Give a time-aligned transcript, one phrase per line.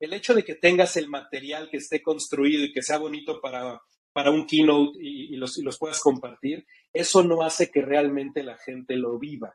[0.00, 3.80] el hecho de que tengas el material que esté construido y que sea bonito para,
[4.12, 8.56] para un keynote y, los, y los puedas compartir, eso no hace que realmente la
[8.58, 9.52] gente lo viva.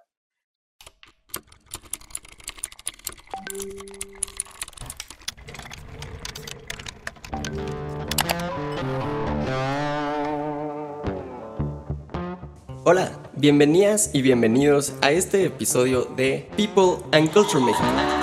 [12.86, 18.22] Hola, bienvenidas y bienvenidos a este episodio de People and Culture México.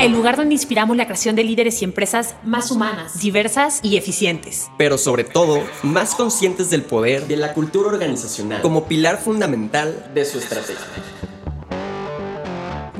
[0.00, 4.68] El lugar donde inspiramos la creación de líderes y empresas más humanas, diversas y eficientes.
[4.76, 10.24] Pero sobre todo, más conscientes del poder de la cultura organizacional como pilar fundamental de
[10.24, 10.84] su estrategia.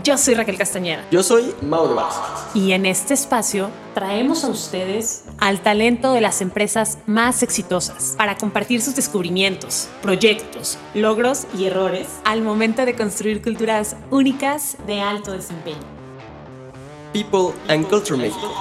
[0.03, 1.03] Yo soy Raquel Castañeda.
[1.11, 2.55] Yo soy Mauro Vázquez.
[2.55, 8.37] Y en este espacio traemos a ustedes al talento de las empresas más exitosas para
[8.37, 15.33] compartir sus descubrimientos, proyectos, logros y errores al momento de construir culturas únicas de alto
[15.33, 15.94] desempeño.
[17.15, 18.53] People and Culture México.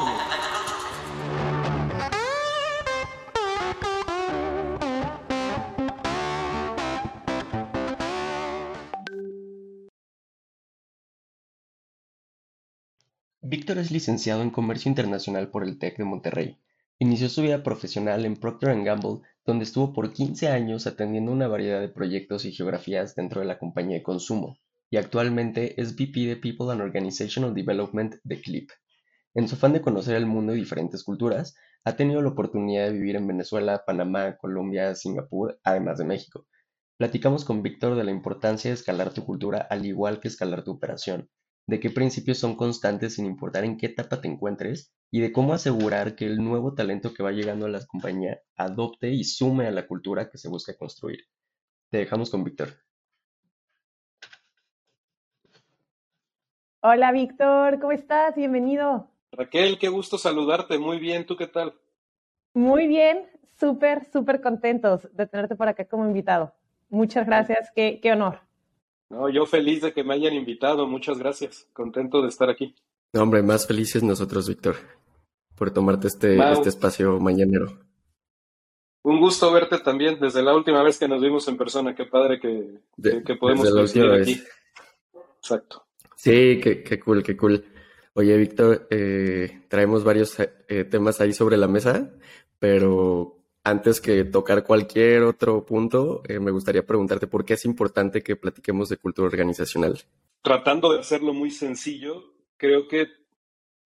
[13.42, 16.60] Víctor es licenciado en Comercio Internacional por el TEC de Monterrey.
[17.00, 21.82] Inició su vida profesional en Procter Gamble, donde estuvo por 15 años atendiendo una variedad
[21.82, 24.60] de proyectos y geografías dentro de la compañía de consumo,
[24.94, 28.70] y actualmente es VP de People and Organizational Development de Clip.
[29.34, 32.94] En su afán de conocer el mundo y diferentes culturas, ha tenido la oportunidad de
[32.94, 36.46] vivir en Venezuela, Panamá, Colombia, Singapur, además de México.
[37.00, 40.74] Platicamos con Víctor de la importancia de escalar tu cultura al igual que escalar tu
[40.74, 41.28] operación,
[41.66, 45.56] de qué principios son constantes sin importar en qué etapa te encuentres y de cómo
[45.56, 49.72] asegurar que el nuevo talento que va llegando a la compañía adopte y sume a
[49.72, 51.22] la cultura que se busca construir.
[51.90, 52.78] Te dejamos con Víctor.
[56.86, 58.36] Hola Víctor, ¿cómo estás?
[58.36, 59.08] Bienvenido.
[59.32, 60.78] Raquel, qué gusto saludarte.
[60.78, 61.74] Muy bien, ¿tú qué tal?
[62.54, 63.26] Muy bien,
[63.58, 66.54] súper, súper contentos de tenerte por acá como invitado.
[66.90, 68.42] Muchas gracias, qué, qué honor.
[69.10, 72.76] No, yo feliz de que me hayan invitado, muchas gracias, contento de estar aquí.
[73.14, 74.76] hombre, más felices nosotros, Víctor,
[75.56, 77.80] por tomarte este, este espacio mañanero.
[79.04, 82.42] Un gusto verte también desde la última vez que nos vimos en persona, qué padre
[82.42, 82.82] que,
[83.26, 84.44] que, podemos coincidir aquí.
[85.38, 85.83] Exacto.
[86.24, 87.66] Sí, qué, qué cool, qué cool.
[88.14, 92.14] Oye, Víctor, eh, traemos varios eh, temas ahí sobre la mesa,
[92.60, 98.24] pero antes que tocar cualquier otro punto, eh, me gustaría preguntarte por qué es importante
[98.24, 100.00] que platiquemos de cultura organizacional.
[100.42, 103.08] Tratando de hacerlo muy sencillo, creo que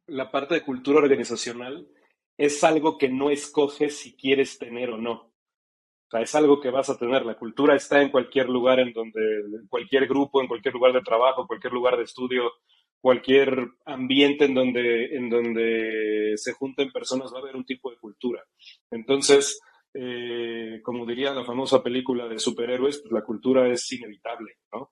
[0.05, 1.87] la parte de cultura organizacional
[2.37, 5.26] es algo que no escoges si quieres tener o no.
[6.11, 7.25] O es algo que vas a tener.
[7.25, 9.21] La cultura está en cualquier lugar, en donde,
[9.69, 12.51] cualquier grupo, en cualquier lugar de trabajo, cualquier lugar de estudio,
[13.01, 17.97] cualquier ambiente en donde, en donde se junten personas va a haber un tipo de
[17.97, 18.43] cultura.
[18.89, 19.59] Entonces,
[19.93, 24.91] eh, como diría la famosa película de superhéroes, pues la cultura es inevitable, ¿no?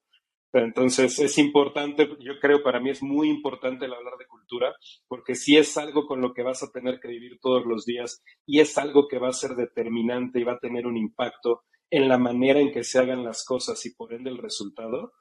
[0.58, 4.74] Entonces es importante, yo creo para mí es muy importante el hablar de cultura,
[5.08, 8.24] porque si es algo con lo que vas a tener que vivir todos los días
[8.46, 12.08] y es algo que va a ser determinante y va a tener un impacto en
[12.08, 15.12] la manera en que se hagan las cosas y por ende el resultado,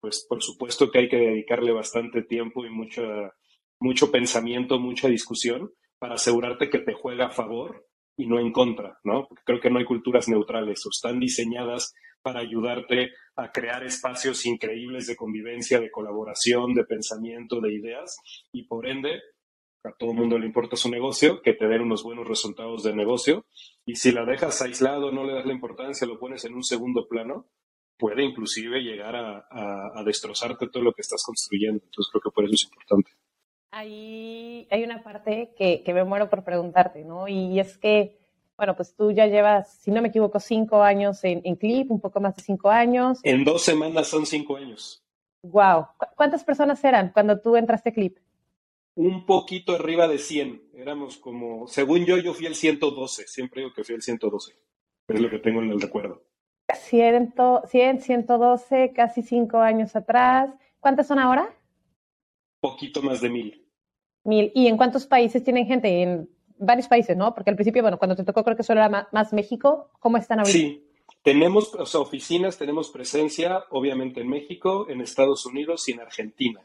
[0.00, 3.02] pues por supuesto que hay que dedicarle bastante tiempo y mucho,
[3.78, 7.86] mucho pensamiento, mucha discusión para asegurarte que te juega a favor
[8.16, 9.26] y no en contra, ¿no?
[9.28, 13.10] Porque creo que no hay culturas neutrales, o están diseñadas para ayudarte
[13.42, 18.16] a crear espacios increíbles de convivencia, de colaboración, de pensamiento, de ideas,
[18.52, 19.20] y por ende,
[19.84, 22.94] a todo el mundo le importa su negocio, que te den unos buenos resultados de
[22.94, 23.46] negocio,
[23.86, 27.08] y si la dejas aislado, no le das la importancia, lo pones en un segundo
[27.08, 27.48] plano,
[28.00, 31.84] puede inclusive llegar a, destrozarte todo lo que estás construyendo.
[31.84, 33.10] Entonces creo que por eso es importante.
[33.72, 37.28] Ahí hay una parte que, me muero por preguntarte, ¿no?
[37.28, 38.19] Y es que,
[38.60, 42.20] bueno, pues tú ya llevas, si no me equivoco, cinco años en, Clip, un poco
[42.20, 43.18] más de cinco años.
[43.22, 45.02] En dos semanas son cinco años.
[45.42, 45.86] Wow.
[46.14, 48.18] ¿Cuántas personas eran cuando tú entraste a Clip?
[48.96, 50.72] Un poquito arriba de 100.
[50.74, 53.26] Éramos como, según yo, yo fui el 112.
[53.28, 54.52] Siempre digo que fui el 112.
[55.08, 56.22] Es lo que tengo en el recuerdo.
[56.74, 57.32] 100,
[57.66, 60.50] 100, 112, casi cinco años atrás.
[60.80, 61.48] ¿Cuántas son ahora?
[62.60, 63.66] Poquito más de mil.
[64.24, 64.52] Mil.
[64.54, 66.02] ¿Y en cuántos países tienen gente?
[66.02, 66.28] En
[66.60, 67.34] varios países, ¿no?
[67.34, 69.90] Porque al principio, bueno, cuando te tocó creo que solo era más, México.
[69.98, 70.56] ¿Cómo están ahorita?
[70.56, 70.84] Sí,
[71.22, 76.60] tenemos oficinas, tenemos presencia, obviamente en México, en Estados Unidos y en Argentina.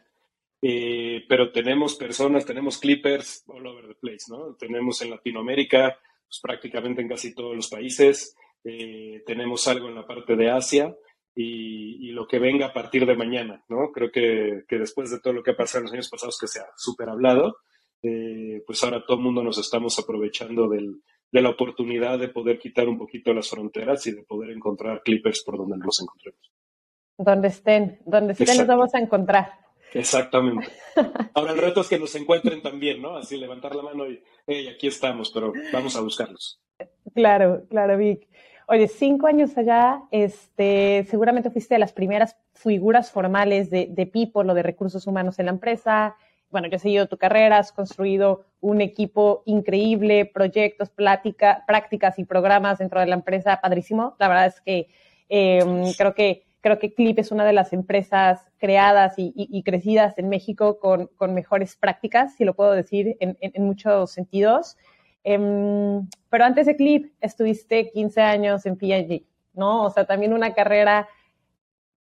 [0.61, 4.55] Eh, pero tenemos personas, tenemos clippers all over the place, ¿no?
[4.55, 5.97] Tenemos en Latinoamérica,
[6.27, 8.35] pues, prácticamente en casi todos los países.
[8.63, 10.95] Eh, tenemos algo en la parte de Asia
[11.35, 13.91] y, lo que venga a partir de mañana, ¿no?
[13.91, 16.61] Creo que, después de todo lo que ha pasado en los años pasados que se
[16.61, 17.57] ha súper hablado,
[18.05, 22.59] eh, pues ahora todo el mundo nos estamos aprovechando del, de la oportunidad de poder
[22.59, 26.51] quitar un poquito las fronteras y de poder encontrar clippers por donde nos encontremos.
[27.17, 29.53] Donde estén, donde estén los vamos a encontrar.
[29.93, 30.67] Exactamente.
[31.33, 33.15] Ahora el reto es que nos encuentren también, ¿no?
[33.15, 36.61] Así levantar la mano y, hey, aquí estamos, pero vamos a buscarlos.
[37.13, 38.27] Claro, claro, Vic.
[38.67, 44.51] Oye, cinco años allá, este, seguramente fuiste de las primeras figuras formales de, de People
[44.51, 46.15] o de recursos humanos en la empresa.
[46.49, 52.25] Bueno, yo he seguido tu carrera, has construido un equipo increíble, proyectos, plática, prácticas y
[52.25, 54.15] programas dentro de la empresa, padrísimo.
[54.19, 54.87] La verdad es que
[55.29, 60.29] em, creo que creo que Clip es una de las empresas creadas y, crecidas en
[60.29, 64.75] México con, mejores prácticas, si lo puedo decir, en, muchos sentidos.
[65.23, 69.83] Em, pero antes de Clip estuviste 15 años en P&G, ¿no?
[69.83, 71.07] O sea, también una carrera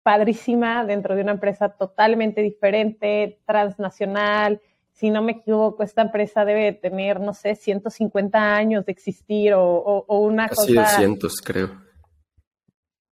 [0.04, 4.62] padrísima dentro de una empresa totalmente diferente, transnacional.
[4.92, 10.06] Si no me equivoco, esta empresa debe tener, no sé, 150 años de existir o,
[10.08, 10.74] una cosa...
[10.74, 11.84] Casi 200, creo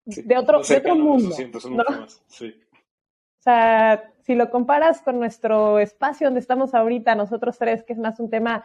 [0.06, 1.36] de otro, de otro mundo.
[1.36, 8.00] O sea, si lo comparas con nuestro espacio donde estamos ahorita, nosotros tres, que es
[8.00, 8.64] más un tema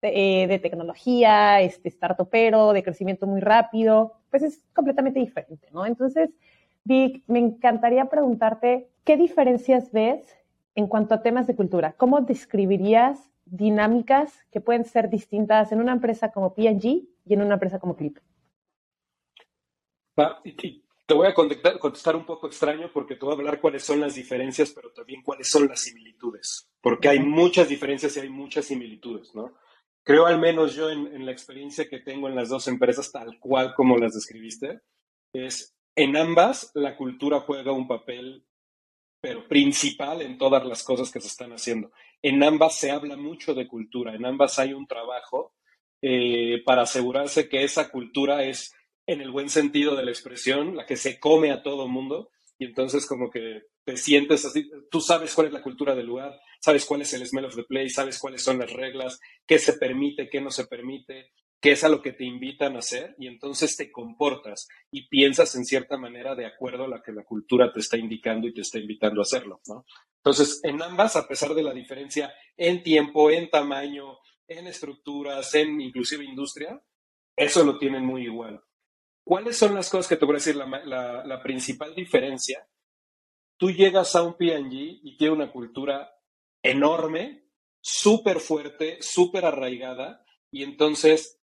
[0.00, 5.86] de, eh, tecnología, este, startupero, de crecimiento muy rápido, pues es completamente diferente, ¿no?
[5.86, 6.30] Entonces,
[6.84, 10.36] Vic, me encantaría preguntarte, ¿qué diferencias ves
[10.74, 11.94] en cuanto a temas de cultura?
[11.96, 17.54] ¿Cómo describirías dinámicas que pueden ser distintas en una empresa como P&G y en una
[17.54, 18.18] empresa como Clip?
[21.06, 24.14] te voy a contestar, un poco extraño porque te voy a hablar cuáles son las
[24.14, 29.34] diferencias, pero también cuáles son las similitudes, porque hay muchas diferencias y hay muchas similitudes,
[29.34, 29.54] ¿no?
[30.02, 33.74] Creo al menos yo en, la experiencia que tengo en las dos empresas, tal cual
[33.74, 34.80] como las describiste,
[35.32, 38.44] es en ambas la cultura juega un papel,
[39.20, 41.92] pero principal en todas las cosas que se están haciendo.
[42.20, 45.54] En ambas se habla mucho de cultura, en ambas hay un trabajo
[46.02, 48.74] eh, para asegurarse que esa cultura es
[49.06, 52.66] en el buen sentido de la expresión, la que se come a todo mundo, y
[52.66, 56.86] entonces como que te sientes así, tú sabes cuál es la cultura del lugar, sabes
[56.86, 60.28] cuál es el smell of the place, sabes cuáles son las reglas, qué se permite,
[60.30, 61.32] qué no se permite,
[61.64, 65.54] qué es a lo que te invitan a hacer, y entonces te comportas y piensas
[65.54, 68.60] en cierta manera de acuerdo a lo que la cultura te está indicando y te
[68.60, 69.62] está invitando a hacerlo.
[70.18, 75.80] Entonces, en ambas, a pesar de la diferencia en tiempo, en tamaño, en estructuras, en
[75.80, 76.78] inclusive industria,
[77.34, 78.62] eso lo tienen muy igual.
[79.24, 80.56] ¿Cuáles son las cosas que te voy a decir?
[80.56, 82.68] La, principal diferencia,
[83.56, 86.14] tú llegas a un PNG y tiene una cultura
[86.62, 87.48] enorme,
[87.80, 91.40] súper fuerte, súper arraigada, y entonces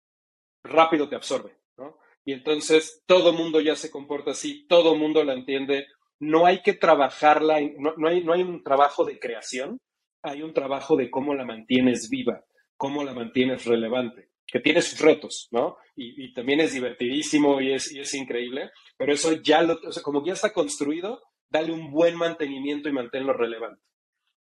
[0.69, 1.99] rápido te absorbe, ¿no?
[2.25, 5.87] Y entonces todo mundo ya se comporta así, todo mundo la entiende,
[6.20, 9.79] no hay que trabajarla, no, hay, no hay un trabajo de creación,
[10.23, 12.44] hay un trabajo de cómo la mantienes viva,
[12.76, 15.76] cómo la mantienes relevante que tiene sus retos, ¿no?
[15.94, 20.03] Y, también es divertidísimo y es, y es increíble, pero eso ya lo, o sea,
[20.03, 23.82] como ya está construido, dale un buen mantenimiento y manténlo relevante.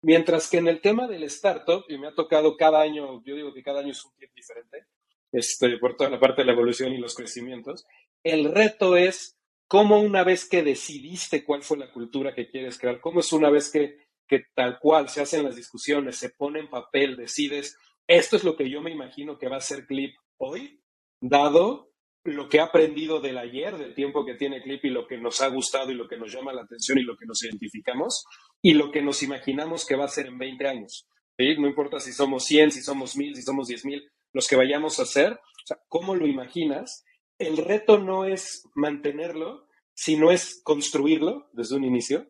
[0.03, 3.55] Mientras que en el tema del startup, y me ha tocado cada año, yo digo
[3.55, 4.87] que cada año es un tiempo diferente,
[5.33, 7.87] este, por toda la parte de la evolución y los crecimientos,
[8.23, 9.37] el reto es
[9.67, 13.51] cómo una vez que decidiste cuál fue la cultura que quieres crear, cómo es una
[13.51, 13.97] vez que,
[14.29, 17.77] que tal cual se hacen las discusiones, se pone en papel, decides
[18.07, 20.81] esto es lo que yo me imagino que va a ser Clip hoy,
[21.21, 21.93] dado
[22.25, 25.41] lo que ha aprendido del ayer, del tiempo que tiene Clip y lo que nos
[25.41, 28.25] ha gustado y lo que nos llama la atención y lo que nos identificamos
[28.61, 31.09] y lo que nos imaginamos que va a ser en 20 años.
[31.39, 35.03] No importa si somos 100, si somos 1000, si somos 10.000, los que vayamos a
[35.03, 37.05] hacer, o sea, ¿cómo lo imaginas?
[37.39, 42.27] El reto no es mantenerlo, sino es construirlo desde un inicio.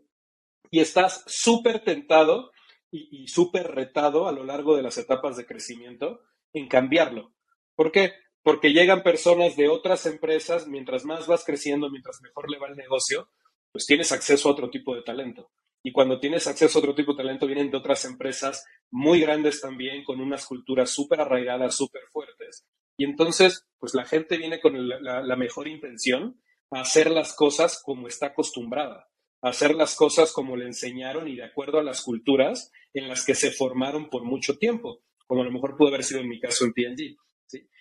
[0.70, 2.50] Y estás súper tentado
[2.90, 6.20] y, súper retado a lo largo de las etapas de crecimiento
[6.52, 7.32] en cambiarlo.
[7.74, 8.12] ¿Por qué?
[8.42, 12.76] Porque llegan personas de otras empresas, mientras más vas creciendo, mientras mejor le va el
[12.76, 13.30] negocio,
[13.70, 15.50] pues tienes acceso a otro tipo de talento.
[15.82, 19.60] Y cuando tienes acceso a otro tipo de talento, vienen de otras empresas muy grandes
[19.60, 22.64] también, con unas culturas súper arraigadas, súper fuertes.
[22.96, 28.06] Y entonces, pues la gente viene con la, mejor intención a hacer las cosas como
[28.06, 29.08] está acostumbrada
[29.42, 33.34] hacer las cosas como le enseñaron y de acuerdo a las culturas en las que
[33.34, 36.64] se formaron por mucho tiempo, como a lo mejor pudo haber sido en mi caso
[36.64, 37.16] en PNG.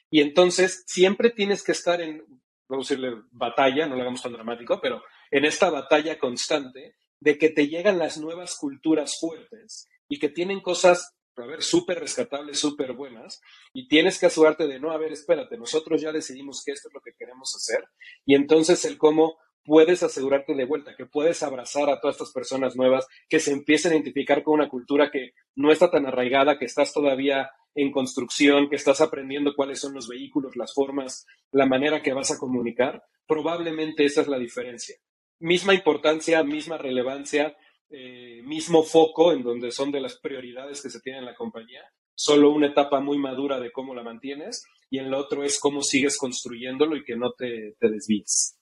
[0.09, 2.25] Y entonces siempre tienes que estar en,
[2.67, 7.37] vamos a decirle, batalla, no lo hagamos tan dramático, pero en esta batalla constante de
[7.37, 12.59] que te llegan las nuevas culturas fuertes y que tienen cosas, a ver, súper rescatables,
[12.59, 13.39] súper buenas,
[13.73, 16.93] y tienes que asegurarte de, no, a ver, espérate, nosotros ya decidimos que esto es
[16.93, 17.85] lo que queremos hacer,
[18.25, 22.75] y entonces el cómo puedes asegurarte de vuelta, que puedes abrazar a todas estas personas
[22.75, 26.65] nuevas, que se empiecen a identificar con una cultura que no está tan arraigada, que
[26.65, 32.01] estás todavía en construcción, que estás aprendiendo cuáles son los vehículos, las formas, la manera
[32.01, 34.97] que vas a comunicar, probablemente esa es la diferencia.
[35.41, 37.55] Misma importancia, misma relevancia,
[37.89, 41.83] eh, mismo foco en donde son de las prioridades que se tienen en la compañía,
[42.15, 45.81] solo una etapa muy madura de cómo la mantienes y en lo otro es cómo
[45.81, 48.57] sigues construyéndolo y que no te, te desvíes.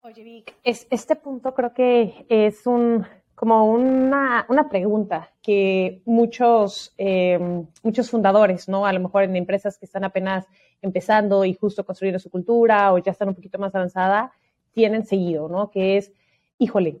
[0.00, 3.04] Oye, Vic, es, este punto creo que es un
[3.36, 7.38] como una, una pregunta que muchos, eh,
[7.82, 8.86] muchos fundadores, ¿no?
[8.86, 10.46] A lo mejor en empresas que están apenas
[10.80, 14.32] empezando y justo construyendo su cultura o ya están un poquito más avanzada,
[14.76, 15.70] tienen seguido, ¿no?
[15.70, 16.12] Que es,
[16.58, 17.00] híjole,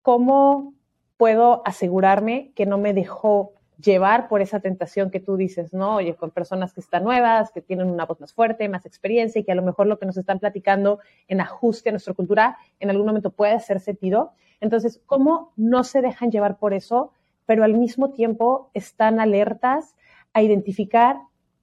[0.00, 0.74] ¿cómo
[1.16, 3.52] puedo asegurarme que no me dejó
[3.82, 5.96] llevar por esa tentación que tú dices, ¿no?
[5.96, 9.44] Oye, con personas que están nuevas, que tienen una voz más fuerte, más experiencia y
[9.44, 12.90] que a lo mejor lo que nos están platicando en ajuste a nuestra cultura en
[12.90, 14.30] algún momento puede hacer sentido.
[14.60, 17.10] Entonces, ¿cómo no se dejan llevar por eso,
[17.44, 19.96] pero al mismo tiempo están alertas
[20.32, 21.16] a identificar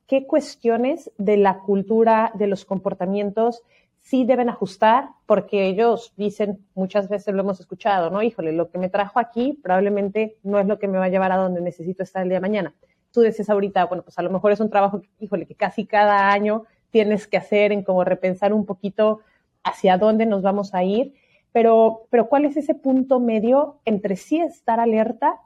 [0.08, 3.63] qué cuestiones de la cultura, de los comportamientos,
[4.04, 8.22] sí deben ajustar, porque ellos dicen, muchas veces lo hemos escuchado, ¿no?
[8.22, 11.32] Híjole, lo que me trajo aquí probablemente no es lo que me va a llevar
[11.32, 12.76] a donde necesito estar el día de mañana.
[13.12, 16.32] Tú decías ahorita, bueno, pues a lo mejor es un trabajo, híjole, que casi cada
[16.32, 19.22] año tienes que hacer en como repensar un poquito
[19.64, 21.14] hacia dónde nos vamos a ir,
[21.54, 25.40] pero, pero ¿cuál es ese punto medio entre sí estar alerta,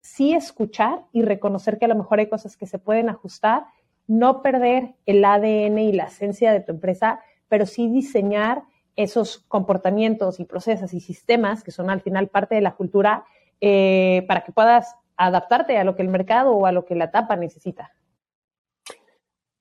[0.00, 3.64] sí escuchar y reconocer que a lo mejor hay cosas que se pueden ajustar,
[4.06, 8.62] no perder el ADN y la esencia de tu empresa, pero sí diseñar
[8.96, 13.26] esos comportamientos y procesos y sistemas que son al final parte de la cultura
[13.60, 17.04] eh, para que puedas adaptarte a lo que el mercado o a lo que la
[17.04, 17.92] etapa necesita.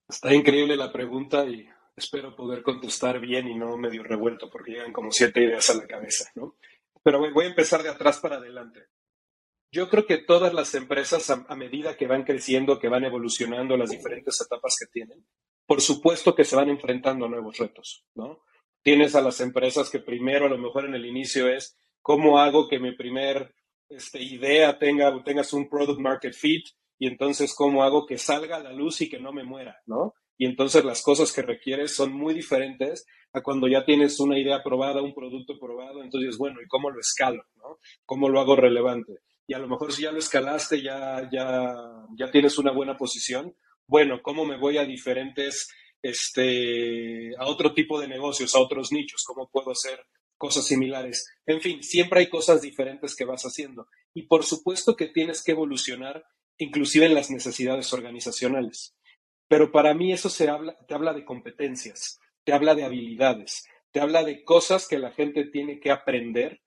[0.08, 4.94] Está increíble la pregunta y espero poder contestar bien y no medio revuelto porque llegan
[4.94, 6.56] como siete ideas a la cabeza, ¿no?
[7.04, 8.88] Pero voy a empezar de atrás para adelante.
[9.72, 13.92] Yo creo que todas las empresas, a, medida que van creciendo, que van evolucionando las
[13.92, 15.24] diferentes etapas que tienen,
[15.70, 18.42] por supuesto que se van enfrentando a nuevos retos, ¿no?
[18.82, 22.68] Tienes a las empresas que primero, a lo mejor en el inicio es, ¿cómo hago
[22.68, 23.54] que mi primer
[23.88, 26.66] este, idea tenga, tengas un product market fit?
[26.98, 30.16] Y entonces, ¿cómo hago que salga a la luz y que no me muera, ¿no?
[30.40, 34.56] Y entonces las cosas que requieres son muy diferentes a cuando ya tienes una idea
[34.56, 37.44] aprobada, un producto aprobado, entonces, bueno, ¿y cómo lo escalo?
[37.58, 37.78] ¿no?
[38.08, 39.20] ¿Cómo lo hago relevante?
[39.46, 41.76] Y a lo mejor si ya lo escalaste, ya, ya,
[42.18, 43.54] ya tienes una buena posición,
[43.90, 45.68] bueno, ¿cómo me voy a diferentes,
[46.04, 49.24] este, a otro tipo de negocios, a otros nichos?
[49.26, 50.06] ¿Cómo puedo hacer
[50.38, 51.28] cosas similares?
[51.48, 53.88] En fin, siempre hay cosas diferentes que vas haciendo.
[54.14, 56.24] Y por supuesto que tienes que evolucionar
[56.60, 58.96] inclusive en las necesidades organizacionales.
[59.48, 64.02] Pero para mí eso se habla, te habla de competencias, te habla de habilidades, te
[64.02, 66.62] habla de cosas que la gente tiene que aprender,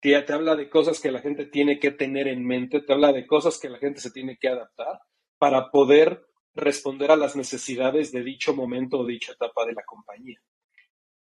[0.00, 3.12] te, te habla de cosas que la gente tiene que tener en mente, te habla
[3.12, 4.98] de cosas que la gente se tiene que adaptar
[5.38, 6.27] para poder
[6.58, 10.40] responder a las necesidades de dicho momento o dicha etapa de la compañía.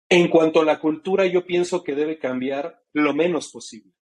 [0.09, 3.93] En cuanto a la cultura, yo pienso que debe cambiar lo menos posible.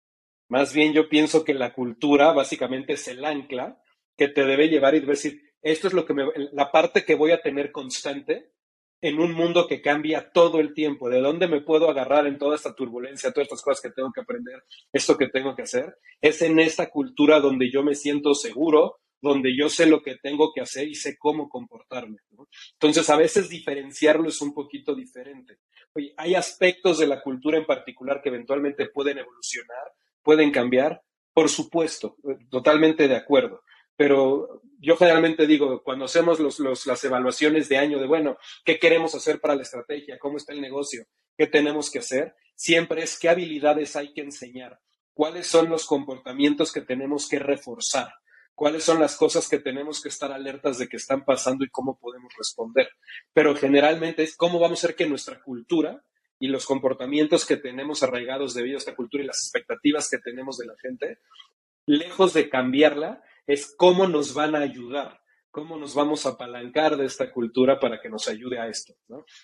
[0.48, 3.80] Más bien yo pienso que la cultura básicamente es el ancla
[4.16, 7.32] que te debe llevar y decir, esto es lo que me, la parte que voy
[7.32, 8.52] a tener constante
[9.00, 11.08] en un mundo que cambia todo el tiempo.
[11.08, 14.20] ¿De dónde me puedo agarrar en toda esta turbulencia, todas estas cosas que tengo que
[14.20, 14.62] aprender,
[14.92, 15.96] esto que tengo que hacer?
[16.20, 20.52] Es en esta cultura donde yo me siento seguro, donde yo sé lo que tengo
[20.54, 22.18] que hacer y sé cómo comportarme.
[22.72, 25.60] Entonces, a veces diferenciarlo es un poquito diferente.
[25.94, 31.02] Oye, hay aspectos de la cultura en particular que eventualmente pueden evolucionar, pueden cambiar.
[31.32, 32.16] Por supuesto,
[32.50, 33.62] totalmente de acuerdo.
[33.96, 36.38] Pero yo generalmente digo, cuando hacemos
[36.86, 40.18] las evaluaciones de año de, bueno, ¿qué queremos hacer para la estrategia?
[40.18, 41.06] ¿Cómo está el negocio?
[41.36, 42.34] ¿Qué tenemos que hacer?
[42.54, 44.78] Siempre es qué habilidades hay que enseñar,
[45.14, 48.12] cuáles son los comportamientos que tenemos que reforzar
[48.54, 51.99] cuáles son las cosas que tenemos que estar alertas de que están pasando y cómo
[51.99, 52.88] podemos responder.
[53.32, 56.04] Pero generalmente es cómo vamos a hacer que nuestra cultura
[56.38, 60.58] y los comportamientos que tenemos arraigados debido a esta cultura y las expectativas que tenemos
[60.58, 61.18] de la gente,
[61.87, 65.20] lejos de cambiarla, es cómo nos van a ayudar,
[65.50, 68.94] cómo nos vamos a apalancar de esta cultura para que nos ayude a esto.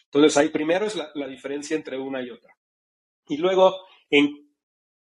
[0.05, 2.55] Entonces, ahí primero es la, la diferencia entre una y otra.
[3.29, 4.51] Y luego, en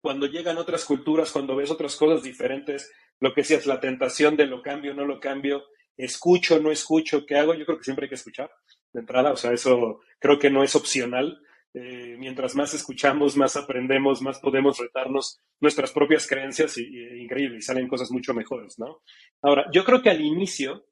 [0.01, 4.47] cuando llegan otras culturas, cuando ves otras cosas diferentes, lo que decías, la tentación de
[4.47, 5.65] lo cambio, no lo cambio,
[5.97, 7.55] escucho, no escucho, ¿qué hago?
[7.55, 8.51] Yo creo que siempre hay que escuchar
[8.93, 11.41] de entrada, o sea, eso creo que no es opcional.
[11.75, 17.59] Eh, mientras más escuchamos, más aprendemos, más podemos retarnos nuestras propias creencias y, y, increíble,
[17.59, 19.03] y salen cosas mucho mejores, ¿no?
[19.43, 20.87] Ahora, yo creo que al inicio,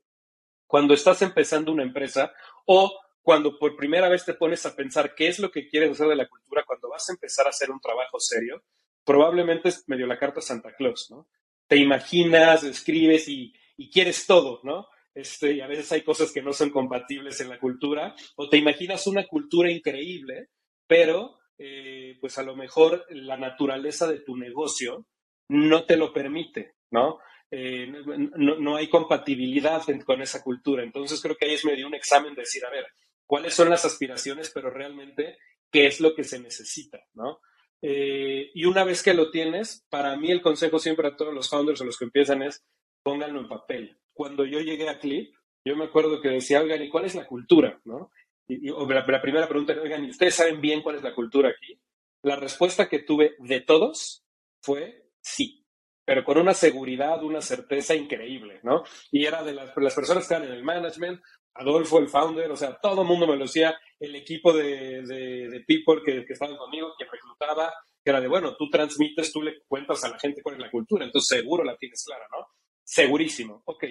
[0.66, 2.35] cuando estás empezando una empresa
[2.66, 6.09] o cuando por primera vez te pones a pensar qué es lo que quieres hacer
[6.09, 8.62] de la cultura, cuando vas a empezar a hacer un trabajo serio,
[9.02, 11.26] probablemente es medio la carta Santa Claus, ¿no?
[11.66, 13.52] Te imaginas, escribes y,
[13.92, 14.88] quieres todo, ¿no?
[15.14, 18.56] Este, y a veces hay cosas que no son compatibles en la cultura, o te
[18.56, 20.49] imaginas una cultura increíble,
[20.87, 25.06] pero eh, pues a lo mejor la naturaleza de tu negocio
[25.49, 27.18] no te lo permite, ¿no?
[27.50, 30.83] Eh, no, hay compatibilidad con esa cultura.
[30.83, 32.87] Entonces creo que ahí es medio un examen de decir, a ver,
[33.26, 35.38] cuáles son las aspiraciones, pero realmente
[35.71, 37.40] qué es lo que se necesita, ¿no?
[37.86, 41.50] Eh, y una vez que lo tienes, para mí el consejo siempre a todos los
[41.50, 42.64] founders o los que empiezan es
[43.02, 43.98] pónganlo en papel.
[44.14, 45.34] Cuando yo llegué a Clip,
[45.66, 47.78] yo me acuerdo que decía, oigan, ¿y cuál es la cultura?
[47.84, 48.10] ¿no?
[48.48, 51.78] Y, la, primera pregunta, oigan, ¿y ustedes saben bien cuál es la cultura aquí?
[52.22, 54.24] La respuesta que tuve de todos
[54.62, 55.66] fue sí,
[56.06, 58.84] pero con una seguridad, una certeza increíble, ¿no?
[59.10, 61.20] Y era de las, las personas que están en el management,
[61.54, 65.64] Adolfo, el founder, o sea, todo el mundo me lo decía, el equipo de, de,
[65.66, 69.62] people que, que, estaban conmigo, que reclutaba, que era de, bueno, tú transmites, tú le
[69.66, 72.46] cuentas a la gente cuál es la cultura, entonces seguro la tienes clara, ¿no?
[72.82, 73.62] Segurísimo.
[73.66, 73.84] Ok,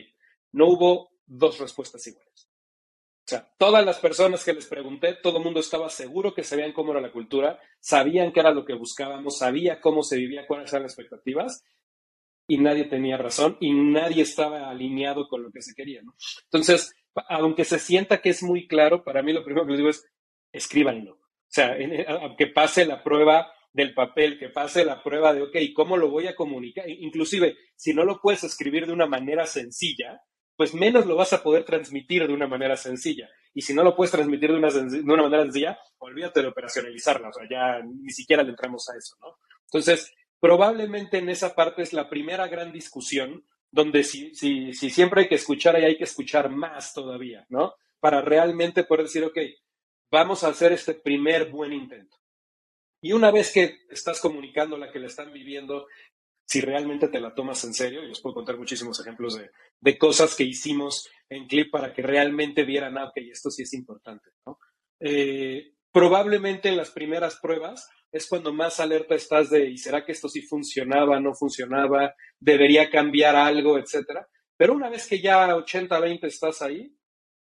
[0.52, 2.50] no hubo dos respuestas iguales.
[3.26, 6.74] O sea, todas las personas que les pregunté, todo el mundo estaba seguro que sabían
[6.74, 10.72] cómo era la cultura, sabían qué era lo que buscábamos, sabía cómo se vivía, cuáles
[10.74, 11.64] eran las expectativas,
[12.48, 16.02] y nadie tenía razón y nadie estaba alineado con lo que se quería.
[16.02, 16.16] ¿no?
[16.44, 16.94] Entonces,
[17.30, 20.06] aunque se sienta que es muy claro, para mí lo primero que les digo es,
[20.52, 21.14] escríbanlo.
[21.14, 21.78] O sea,
[22.38, 26.28] que pase la prueba del papel, que pase la prueba de, ok, ¿cómo lo voy
[26.28, 26.90] a comunicar?
[26.90, 30.22] Inclusive, si no lo puedes escribir de una manera sencilla,
[30.56, 33.30] pues menos lo vas a poder transmitir de una manera sencilla.
[33.54, 37.30] Y si no lo puedes transmitir de una, de una manera sencilla, olvídate de operacionalizarla,
[37.30, 39.38] o sea, ya ni siquiera le entramos a eso, ¿no?
[39.66, 45.22] Entonces, probablemente en esa parte es la primera gran discusión, donde si, si, si siempre
[45.22, 47.74] hay que escuchar, y hay que escuchar más todavía, ¿no?
[48.00, 49.38] Para realmente poder decir, ok,
[50.12, 52.16] vamos a hacer este primer buen intento.
[53.02, 55.88] Y una vez que estás comunicando la que la están viviendo,
[56.46, 59.40] si realmente te la tomas en serio, y os puedo contar muchísimos ejemplos
[59.82, 63.74] de, cosas que hicimos en Clip para que realmente vieran, ah, ok, esto sí es
[63.74, 64.60] importante, ¿no?
[65.00, 70.14] Eh, probablemente en las primeras pruebas es cuando más alerta estás de, ¿y será que
[70.14, 74.30] esto sí funcionaba, no funcionaba, debería cambiar algo, etcétera?
[74.56, 76.96] Pero una vez que ya 80-20 estás ahí,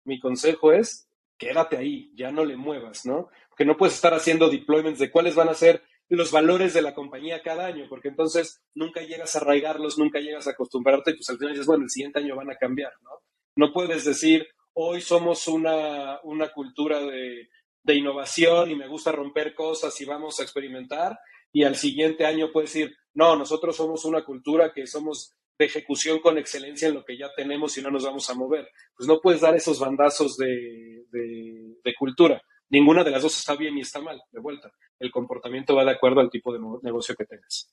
[0.06, 3.30] mi consejo es, quédate ahí, ya no le muevas, ¿no?
[3.56, 6.93] que no puedes estar haciendo deployments de cuáles van a ser los valores de la
[6.93, 11.30] compañía cada año, porque entonces nunca llegas a arraigarlos, nunca llegas a acostumbrarte y pues
[11.30, 13.10] al final dices, bueno, el siguiente año van a cambiar, ¿no?
[13.56, 17.49] No puedes decir, hoy somos una, una cultura de,
[17.84, 21.19] de innovación y me gusta romper cosas y vamos a experimentar,
[21.52, 26.19] y al siguiente año puedes decir, no, nosotros somos una cultura que somos de ejecución
[26.19, 28.67] con excelencia en lo que ya tenemos y no nos vamos a mover.
[28.98, 32.41] Pues no puedes dar esos bandazos de, de cultura
[32.74, 34.72] ninguna de las dos está bien y está mal, de vuelta.
[35.00, 37.72] El comportamiento va de acuerdo al tipo de negocio que tengas.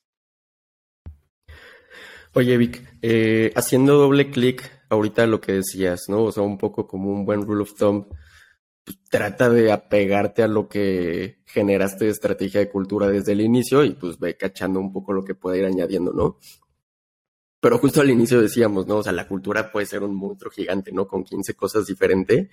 [2.34, 6.24] Oye, Vic, eh, haciendo doble clic ahorita lo que decías, ¿no?
[6.24, 8.06] O sea, un poco como un buen rule of thumb,
[9.08, 13.90] trata de apegarte a lo que generaste de estrategia de cultura desde el inicio y
[13.90, 16.38] pues ve cachando un poco lo que pueda ir añadiendo, ¿no?
[17.60, 18.98] Pero justo al inicio decíamos, ¿no?
[18.98, 21.06] O sea, la cultura puede ser un monstruo gigante, ¿no?
[21.06, 22.48] Con 15 cosas diferentes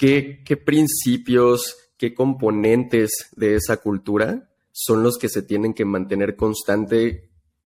[0.00, 7.30] ¿qué, principios, qué componentes de esa cultura son los que se tienen que mantener constante,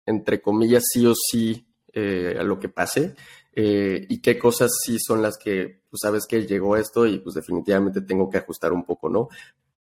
[0.05, 3.15] entre comillas, sí o sí, eh, a lo que pase?
[3.53, 7.35] Eh, y qué cosas sí son las que, pues sabes que llegó esto y pues
[7.35, 9.29] definitivamente tengo que ajustar un poco, ¿no?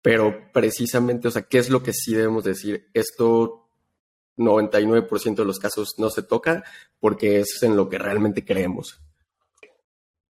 [0.01, 2.89] Pero precisamente, o sea, ¿qué es lo que sí debemos decir?
[2.93, 3.69] Esto
[4.38, 6.63] 99% de los casos no se toca
[6.99, 9.01] porque es en lo que realmente creemos.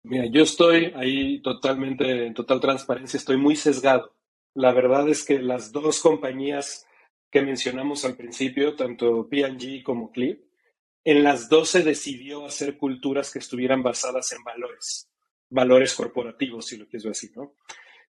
[0.04, 4.13] Mira, yo estoy ahí totalmente, en total transparencia, estoy muy sesgado.
[4.54, 6.86] La verdad es que las dos compañías
[7.32, 10.43] que mencionamos al principio, tanto P&G como Clip,
[11.04, 15.10] en las dos se decidió hacer culturas que estuvieran basadas en valores,
[15.50, 17.56] valores corporativos, si lo quieres decir, ¿no?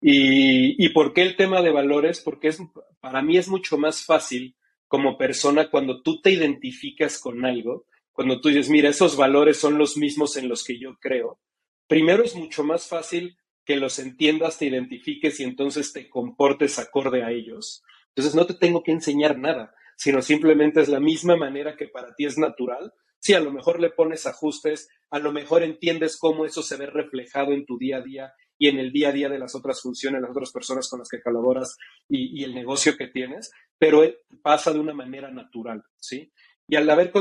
[0.02, 2.22] Y, y por qué el tema de valores?
[2.22, 2.60] Porque es,
[3.02, 4.56] para mí es mucho más fácil
[4.88, 9.78] como persona cuando tú te identificas con algo, cuando tú dices, mira, esos valores son
[9.78, 11.40] los mismos en los que yo creo,
[11.88, 17.24] primero es mucho más fácil que los entiendas, te identifiques y entonces te comportes acorde
[17.24, 17.84] a ellos.
[18.10, 22.16] Entonces no te tengo que enseñar nada, sino simplemente es la misma manera que para
[22.16, 22.94] ti es natural.
[23.20, 26.86] Si a lo mejor le pones ajustes, a lo mejor entiendes cómo eso se ve
[26.86, 29.82] reflejado en tu día a día y en el día a día de las otras
[29.82, 31.76] funciones, las otras personas con las que colaboras
[32.08, 34.04] y, el negocio que tienes, pero
[34.42, 36.32] pasa de una manera natural, ¿sí?
[36.66, 37.12] Y al haber,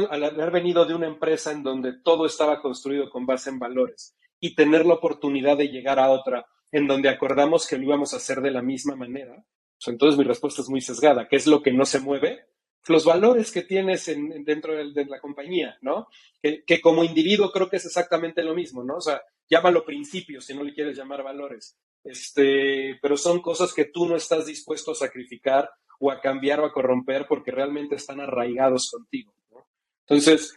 [0.53, 4.87] venido de una empresa en donde todo estaba construido con base en valores, y tener
[4.87, 8.53] la oportunidad de llegar a otra en donde acordamos que lo íbamos a hacer de
[8.53, 11.27] la misma manera, pues entonces mi respuesta es muy sesgada.
[11.27, 12.47] ¿Qué es lo que no se mueve?
[12.87, 16.09] Los valores que tienes en, dentro de, la compañía, ¿no?
[16.41, 18.97] Que, como individuo creo que es exactamente lo mismo, ¿no?
[18.97, 21.77] O sea, llámalo principios si no le quieres llamar valores.
[22.05, 26.67] Este, pero son cosas que tú no estás dispuesto a sacrificar o a cambiar o
[26.67, 29.35] a corromper porque realmente están arraigados contigo.
[29.51, 29.67] ¿no?
[30.07, 30.55] Entonces,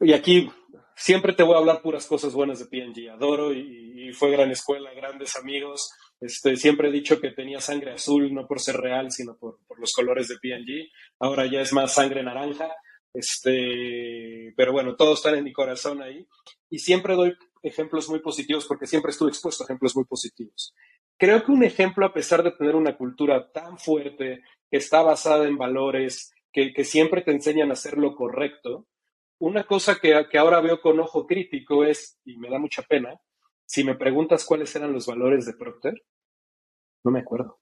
[0.00, 0.50] y aquí
[0.96, 3.10] siempre te voy a hablar puras cosas buenas de PNG.
[3.10, 5.90] Adoro y, fue gran escuela, grandes amigos.
[6.20, 9.78] Este, siempre he dicho que tenía sangre azul, no por ser real, sino por, por
[9.78, 10.90] los colores de PNG.
[11.18, 12.70] Ahora ya es más sangre naranja.
[13.12, 16.26] Este, pero bueno, todos están en mi corazón ahí.
[16.68, 20.74] Y siempre doy ejemplos muy positivos porque siempre estuve expuesto a ejemplos muy positivos.
[21.18, 25.46] Creo que un ejemplo, a pesar de tener una cultura tan fuerte, que está basada
[25.46, 28.86] en valores, que, que siempre te enseñan a hacer lo correcto,
[29.38, 33.18] una cosa que, que, ahora veo con ojo crítico es, y me da mucha pena,
[33.66, 35.94] si me preguntas cuáles eran los valores de Procter,
[37.04, 37.58] no me acuerdo.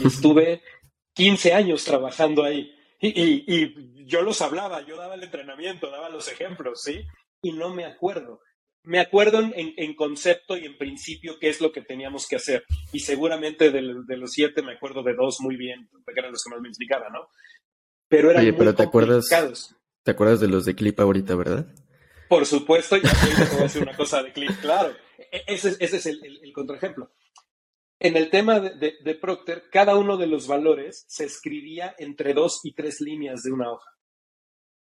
[0.00, 0.62] Y estuve
[1.14, 2.74] 15 años trabajando ahí.
[3.00, 7.04] Y, y, y, yo los hablaba, yo daba el entrenamiento, daba los ejemplos, ¿sí?
[7.42, 8.40] Y no me acuerdo.
[8.84, 12.64] Me acuerdo en, en concepto y en principio qué es lo que teníamos que hacer.
[12.92, 16.44] Y seguramente de, de, los siete me acuerdo de dos muy bien, porque eran los
[16.44, 17.28] que más me explicaban, ¿no?
[18.08, 19.28] Pero eran Oye, muy pero ¿te acuerdas,
[20.02, 21.66] ¿te acuerdas de los de clip ahorita, verdad?
[22.34, 23.08] Por supuesto, y te
[23.52, 24.92] voy a decir una cosa de clip, claro.
[25.30, 27.12] E, ese, es el, el, el contraejemplo.
[28.00, 32.74] En el tema de, Procter, cada uno de los valores se escribía entre dos y
[32.74, 33.88] tres líneas de una hoja.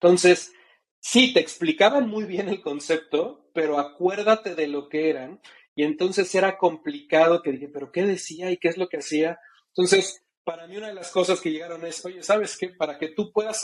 [0.02, 0.52] Entonces,
[1.00, 5.40] sí, te explicaban muy bien el concepto, pero acuérdate de lo que eran.
[5.76, 9.40] Y entonces era complicado que dije, pero ¿qué decía y qué es lo que hacía?
[9.70, 12.68] Entonces, para mí una de las cosas que llegaron es, oye, ¿sabes qué?
[12.68, 13.64] Para que tú puedas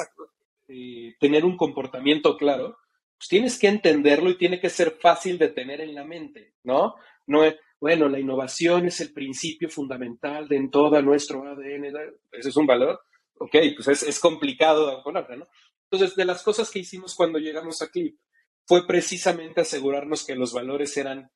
[0.70, 2.78] eh, tener un comportamiento claro,
[3.18, 6.96] pues tienes que entenderlo y tiene que ser fácil de tener en la mente, ¿no?
[7.28, 11.86] No es, bueno, la innovación es el principio fundamental de en todo nuestro ADN,
[12.32, 13.02] ese es un valor,
[13.38, 15.48] ok, pues es, es complicado de ponerlo, ¿no?
[15.90, 18.18] Entonces, de las cosas que hicimos cuando llegamos a Clip
[18.66, 21.32] fue precisamente asegurarnos que los valores eran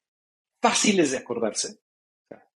[0.62, 1.80] fáciles de acordarse.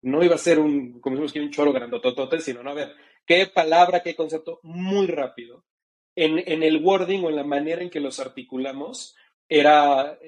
[0.01, 2.93] No iba a ser un, como decimos que un choro grandototote, sino, no, a ver,
[3.25, 5.65] qué palabra, qué concepto, muy rápido.
[6.15, 9.17] En, en el wording o en la manera en que los articulamos,
[9.49, 10.19] era,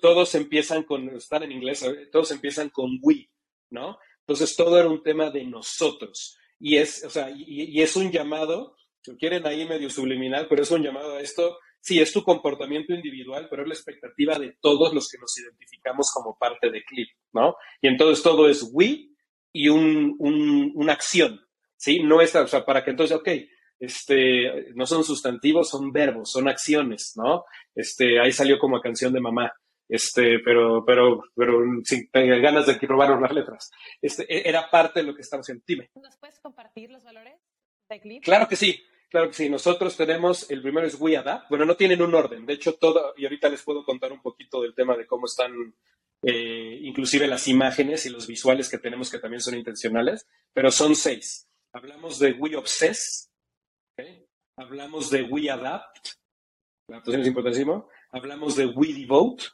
[0.00, 3.28] todos empiezan con, están en inglés, todos empiezan con we,
[3.70, 3.98] ¿no?
[4.20, 6.38] Entonces todo era un tema de nosotros.
[6.60, 10.62] Y es, o sea, y, y es un llamado, si quieren ahí medio subliminal, pero
[10.62, 14.56] es un llamado a esto, sí, es tu comportamiento individual, pero es la expectativa de
[14.60, 17.56] todos los que nos identificamos como parte de CLIP, ¿no?
[17.80, 19.08] Y entonces todo es we
[19.52, 21.40] y un, un, una acción,
[21.76, 22.02] ¿sí?
[22.02, 23.28] No es, o sea, para que entonces, ok,
[23.78, 27.44] este, no son sustantivos, son verbos, son acciones, ¿no?
[27.74, 29.52] Este, ahí salió como canción de mamá,
[29.88, 33.70] este, pero, pero, pero sin ganas de robar las letras.
[34.02, 35.64] Este, era parte de lo que estamos haciendo.
[35.66, 35.90] Dime.
[35.94, 37.40] ¿Nos puedes compartir los valores
[37.88, 38.22] de Clip?
[38.22, 38.80] Claro que sí.
[39.10, 42.44] Claro que sí, nosotros tenemos, el primero es We Adapt, bueno, no tienen un orden,
[42.44, 45.74] de hecho todo, y ahorita les puedo contar un poquito del tema de cómo están,
[46.22, 50.94] eh, inclusive las imágenes y los visuales que tenemos que también son intencionales, pero son
[50.94, 51.48] seis.
[51.72, 53.27] Hablamos de We Obsess.
[54.58, 56.08] Hablamos de We Adapt,
[56.88, 59.44] la adaptación es importantísimo, hablamos de We Devote,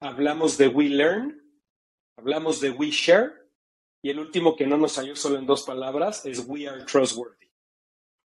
[0.00, 1.40] hablamos de We Learn,
[2.16, 3.32] hablamos de We Share,
[4.02, 7.48] y el último que no nos salió solo en dos palabras es We Are Trustworthy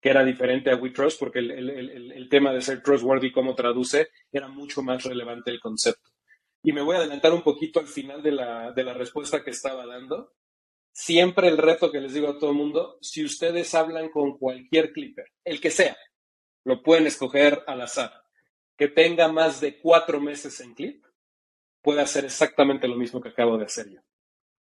[0.04, 3.56] que era diferente a We Trust, porque el, el, el, tema de ser trustworthy, cómo
[3.56, 6.12] traduce, era mucho más relevante el concepto.
[6.62, 9.52] Y me voy a adelantar un poquito al final de la, de la respuesta que
[9.52, 10.34] estaba dando.
[10.94, 14.94] Siempre el reto que les digo a todo el mundo, si ustedes hablan con cualquier
[14.94, 15.98] clipper, el que sea,
[16.64, 18.14] lo pueden escoger al azar,
[18.78, 21.04] que tenga más de cuatro meses en clip,
[21.82, 24.02] puede hacer exactamente lo mismo que acabo de hacer yo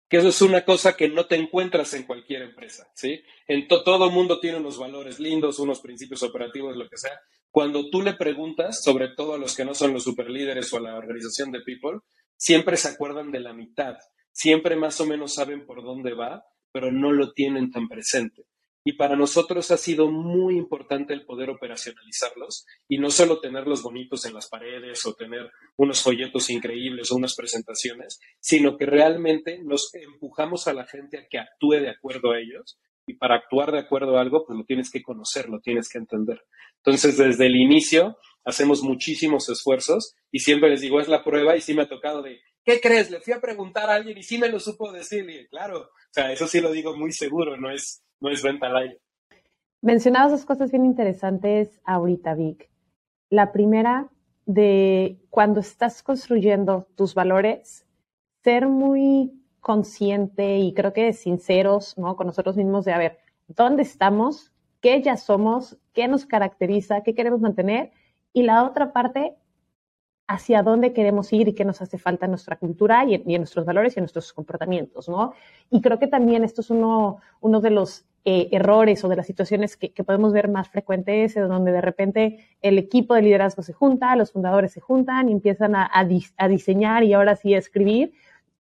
[0.08, 3.22] que eso es una cosa que no te encuentras en cualquier empresa, ¿sí?
[3.46, 7.20] En to todo mundo tiene unos valores lindos, unos principios operativos, lo que sea.
[7.50, 10.80] Cuando tú le preguntas, sobre todo a los que no son los superlíderes o a
[10.80, 12.00] la organización de people,
[12.36, 13.98] siempre se acuerdan de la mitad,
[14.38, 18.44] siempre más o menos saben por dónde va, pero no lo tienen tan presente.
[18.84, 24.24] Y para nosotros ha sido muy importante el poder operacionalizarlos y no solo tenerlos bonitos
[24.24, 29.92] en las paredes o tener unos folletos increíbles o unas presentaciones, sino que realmente nos
[29.92, 32.78] empujamos a la gente a que actúe de acuerdo a ellos.
[33.08, 35.98] Y para actuar de acuerdo a algo, pues lo tienes que conocer, lo tienes que
[35.98, 36.40] entender.
[36.76, 41.60] Entonces, desde el inicio hacemos muchísimos esfuerzos y siempre les digo, es la prueba y
[41.60, 43.10] sí me ha tocado de, ¿qué crees?
[43.10, 45.28] Le fui a preguntar a alguien y sí me lo supo decir.
[45.30, 48.66] Y claro, o sea, eso sí lo digo muy seguro, no es, no es venta
[48.66, 49.00] al aire.
[49.80, 52.68] Mencionabas dos cosas bien interesantes ahorita, Vic.
[53.30, 54.10] La primera,
[54.44, 57.86] de cuando estás construyendo tus valores,
[58.44, 62.16] ser muy consciente y creo que sinceros, ¿no?
[62.16, 64.52] Con nosotros mismos de, a ver, ¿dónde estamos?
[64.82, 65.78] ¿Qué ya somos?
[65.94, 67.02] ¿Qué nos caracteriza?
[67.02, 67.92] ¿Qué queremos mantener?
[68.34, 69.36] Y la otra parte,
[70.28, 73.64] hacia dónde queremos ir y qué nos hace falta en nuestra cultura y en, nuestros
[73.64, 75.32] valores y en nuestros comportamientos, ¿no?
[75.70, 79.78] Y creo que también esto es uno, de los eh, errores o de las situaciones
[79.78, 84.14] que, podemos ver más frecuentes, en donde de repente el equipo de liderazgo se junta,
[84.16, 88.12] los fundadores se juntan y empiezan a, a diseñar y ahora sí a escribir,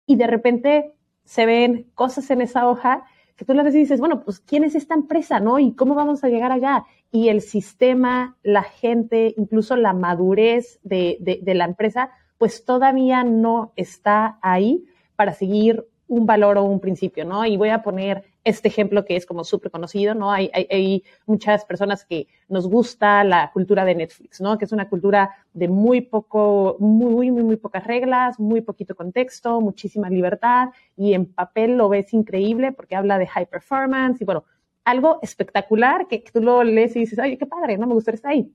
[0.06, 4.24] y de repente se ven cosas en esa hoja que tú le ves dices, bueno,
[4.24, 5.60] pues ¿quién es esta empresa, no?
[5.60, 6.86] ¿Y cómo vamos a llegar allá?
[7.12, 13.74] Y el sistema, la gente, incluso la madurez de, de, la empresa, pues todavía no
[13.76, 17.46] está ahí para seguir un valor o un principio, ¿no?
[17.46, 20.32] Y voy a poner este ejemplo que es como súper conocido, ¿no?
[20.32, 24.58] Hay, muchas personas que nos gusta la cultura de Netflix, ¿no?
[24.58, 29.62] Que es una cultura de muy poco, muy, muy, muy pocas reglas, muy poquito contexto,
[29.62, 34.44] muchísima libertad y en papel lo ves increíble porque habla de high performance y bueno,
[34.84, 38.32] algo espectacular que, tú lo lees y dices, oye, qué padre, no me gustaría estar
[38.32, 38.54] ahí.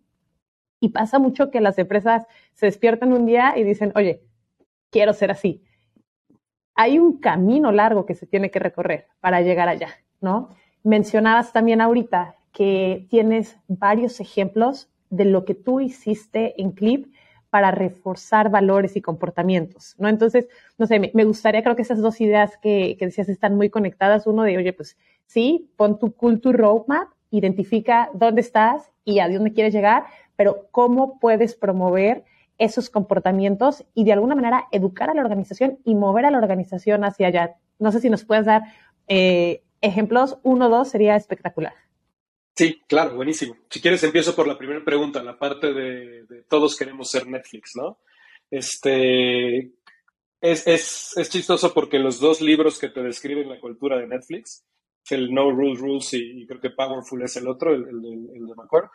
[0.78, 4.22] Y pasa mucho que las empresas se despiertan un día y dicen, oye,
[4.90, 5.62] quiero ser así
[6.74, 9.88] hay un camino largo que se tiene que recorrer para llegar allá,
[10.20, 10.50] ¿no?
[10.82, 17.12] Mencionabas también ahorita que tienes varios ejemplos de lo que tú hiciste en Clip
[17.50, 20.08] para reforzar valores y comportamientos, ¿no?
[20.08, 23.70] Entonces, no sé, me, gustaría, creo que esas dos ideas que, que, decías están muy
[23.70, 24.26] conectadas.
[24.26, 29.52] Uno de, oye, pues sí, pon tu culture roadmap, identifica dónde estás y a dónde
[29.52, 30.04] quieres llegar,
[30.36, 32.24] pero cómo puedes promover
[32.60, 37.04] esos comportamientos y de alguna manera educar a la organización y mover a la organización
[37.04, 37.56] hacia allá.
[37.78, 38.62] No sé si nos puedes dar
[39.08, 40.38] eh, ejemplos.
[40.42, 41.72] Uno, dos, sería espectacular.
[42.54, 43.56] Sí, claro, buenísimo.
[43.70, 47.98] Si quieres, empiezo por la primera pregunta, la parte de, todos queremos ser Netflix, ¿no?
[48.50, 49.72] Este,
[50.40, 54.66] es, es, es, chistoso porque los dos libros que te describen la cultura de Netflix,
[55.08, 58.54] el No Rules Rules y, creo que Powerful es el otro, el, el, el de
[58.54, 58.90] McCord,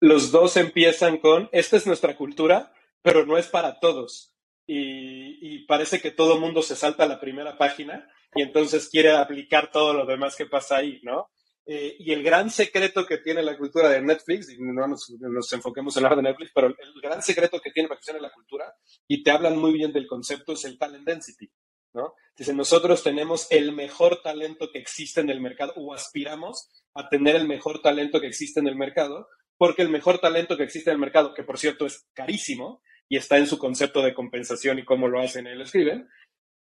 [0.00, 4.34] los dos empiezan con, esta es nuestra cultura, pero no es para todos.
[4.66, 9.70] Y, parece que todo mundo se salta a la primera página y entonces quiere aplicar
[9.70, 11.30] todo lo demás que pasa ahí, ¿no?
[11.66, 15.94] Eh, y el gran secreto que tiene la cultura de Netflix, y no nos, enfoquemos
[15.96, 18.74] en hablar de Netflix, pero el gran secreto que tiene para que la cultura,
[19.06, 21.50] y te hablan muy bien del concepto, es el talent density,
[21.92, 22.14] ¿no?
[22.36, 27.36] Dicen, nosotros tenemos el mejor talento que existe en el mercado, o aspiramos a tener
[27.36, 29.28] el mejor talento que existe en el mercado,
[29.58, 33.16] porque el mejor talento que existe en el mercado, que por cierto es carísimo y
[33.16, 36.08] está en su concepto de compensación y cómo lo hacen y lo escriben,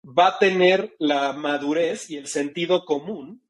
[0.03, 3.43] va a tener la madurez y el sentido común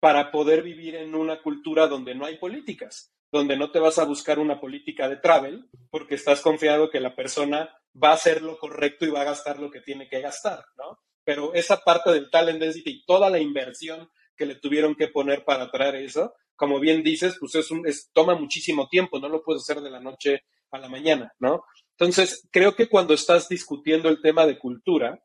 [0.00, 4.04] para poder vivir en una cultura donde no hay políticas, donde no te vas a
[4.04, 8.58] buscar una política de travel porque estás confiado que la persona va a hacer lo
[8.58, 10.98] correcto y va a gastar lo que tiene que gastar, ¿no?
[11.24, 15.44] Pero esa parte del talent density y toda la inversión que le tuvieron que poner
[15.44, 19.42] para traer eso, como bien dices, pues es un, es, toma muchísimo tiempo, no lo
[19.42, 21.64] puedes hacer de la noche a la mañana, ¿no?
[21.98, 25.22] Entonces, creo que cuando estás discutiendo el tema de cultura,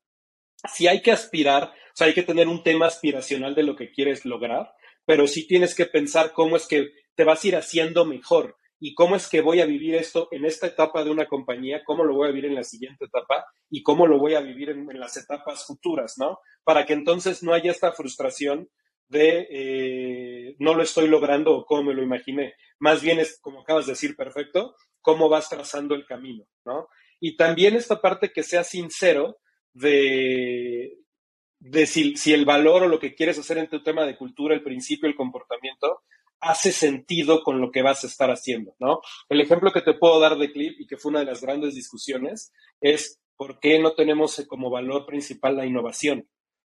[0.72, 3.92] sí hay que aspirar, o sea, hay que tener un tema aspiracional de lo que
[3.92, 4.72] quieres lograr,
[5.06, 8.94] pero sí tienes que pensar cómo es que te vas a ir haciendo mejor y
[8.94, 12.14] cómo es que voy a vivir esto en esta etapa de una compañía, cómo lo
[12.14, 15.18] voy a vivir en la siguiente etapa y cómo lo voy a vivir en las
[15.18, 16.40] etapas futuras, ¿no?
[16.64, 18.70] Para que entonces no haya esta frustración
[19.10, 22.54] de eh, no lo estoy logrando o cómo me lo imaginé.
[22.80, 26.88] Más bien es, como acabas de decir, perfecto, cómo vas trazando el camino, ¿no?
[27.20, 29.40] Y también esta parte que sea sincero
[29.74, 30.98] de,
[31.60, 34.56] de si, si, el valor o lo que quieres hacer en tu tema de cultura,
[34.56, 36.04] el principio, el comportamiento,
[36.40, 39.02] hace sentido con lo que vas a estar haciendo, ¿no?
[39.28, 41.76] El ejemplo que te puedo dar de Clip y que fue una de las grandes
[41.76, 46.30] discusiones es por qué no tenemos como valor principal la innovación,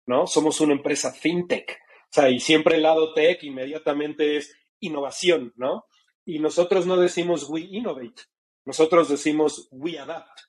[0.07, 0.27] ¿no?
[0.27, 1.79] Somos una empresa fintech.
[2.13, 5.87] Sea, y siempre el lado tech inmediatamente es innovación, ¿no?
[6.27, 8.23] Y nosotros no decimos we innovate,
[8.67, 10.41] nosotros decimos we adapt.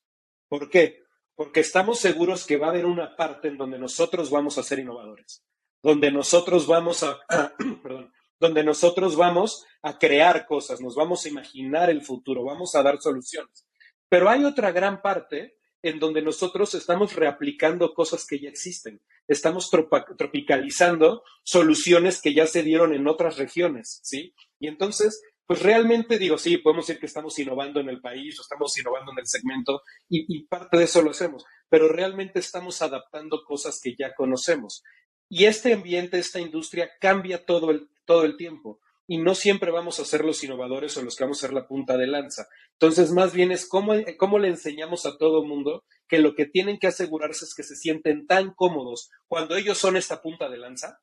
[0.50, 1.04] ¿Por qué?
[1.36, 4.80] Porque estamos seguros que va a haber una parte en donde nosotros vamos a ser
[4.80, 5.46] innovadores,
[5.82, 7.18] donde nosotros vamos a,
[7.82, 12.84] perdón, donde nosotros vamos a crear cosas, nos vamos a imaginar el futuro, vamos a
[12.84, 13.66] dar soluciones.
[14.10, 19.70] Pero hay otra gran parte en donde nosotros estamos reaplicando cosas que ya existen, estamos
[19.70, 24.34] tropicalizando soluciones que ya se dieron en otras regiones, ¿sí?
[24.60, 28.42] Y entonces, pues realmente digo, sí, podemos decir que estamos innovando en el país o
[28.42, 33.44] estamos innovando en el segmento y, parte de eso lo hacemos, pero realmente estamos adaptando
[33.46, 34.84] cosas que ya conocemos.
[35.30, 38.80] Y este ambiente, esta industria cambia todo el, todo el tiempo.
[39.08, 41.68] Y no siempre vamos a ser los innovadores o los que vamos a ser la
[41.68, 42.48] punta de lanza.
[42.74, 46.80] Entonces, más bien es cómo, cómo le enseñamos a todo mundo que lo que tienen
[46.80, 51.00] que asegurarse es que se sienten tan cómodos cuando ellos son esta punta de lanza,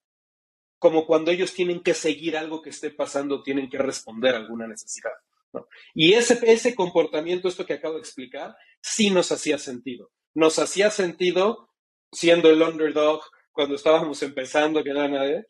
[0.79, 4.67] como cuando ellos tienen que seguir algo que esté pasando, tienen que responder a alguna
[4.67, 5.13] necesidad.
[5.95, 10.11] Y ese, ese comportamiento, esto que acabo de explicar, sí nos hacía sentido.
[10.33, 11.69] Nos hacía sentido
[12.13, 13.21] siendo el underdog
[13.53, 15.45] cuando estábamos empezando, que era nadie,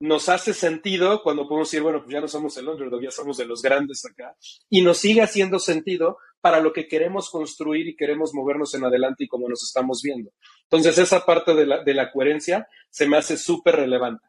[0.00, 3.36] nos hace sentido cuando podemos decir, bueno, pues ya no somos el underdog, ya somos
[3.36, 4.34] de los grandes acá,
[4.70, 9.24] y nos sigue haciendo sentido para lo que queremos construir y queremos movernos en adelante
[9.24, 10.32] y como nos estamos viendo.
[10.62, 14.26] Entonces, esa parte de la, de la coherencia se me hace súper relevante.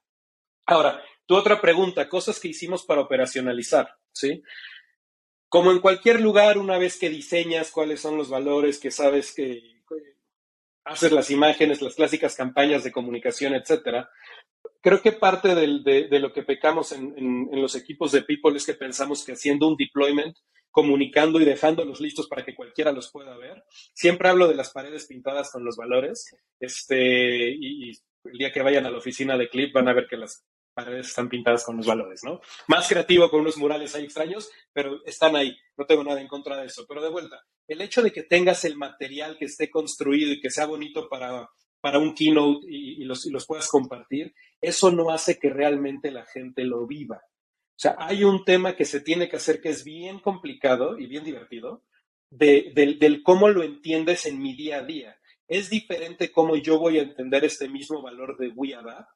[0.66, 4.44] Ahora, tu otra pregunta, cosas que hicimos para operacionalizar, ¿sí?
[5.48, 9.82] Como en cualquier lugar, una vez que diseñas cuáles son los valores, que sabes que
[10.84, 14.10] haces las imágenes, las clásicas campañas de comunicación, etcétera,
[14.82, 19.24] creo que parte de, lo que pecamos en, los equipos de People es que pensamos
[19.24, 20.36] que haciendo un deployment,
[20.72, 23.64] comunicando y dejándolos listos para que cualquiera los pueda ver.
[23.94, 26.36] Siempre hablo de las paredes pintadas con los valores.
[26.60, 27.92] Este, y,
[28.24, 31.08] el día que vayan a la oficina de Clip van a ver que las paredes
[31.08, 32.40] están pintadas con los valores, ¿no?
[32.68, 35.58] Más creativo con unos murales ahí extraños, pero están ahí.
[35.76, 36.86] No tengo nada en contra de eso.
[36.88, 40.52] Pero de vuelta, el hecho de que tengas el material que esté construido y que
[40.52, 41.50] sea bonito para
[41.82, 46.64] para un keynote y, los, los puedas compartir, eso no hace que realmente la gente
[46.64, 47.18] lo viva.
[47.18, 51.08] O sea, hay un tema que se tiene que hacer que es bien complicado y
[51.08, 51.84] bien divertido,
[52.30, 55.20] de, del, cómo lo entiendes en mi día a día.
[55.48, 59.10] Es diferente cómo yo voy a entender este mismo valor de WIADA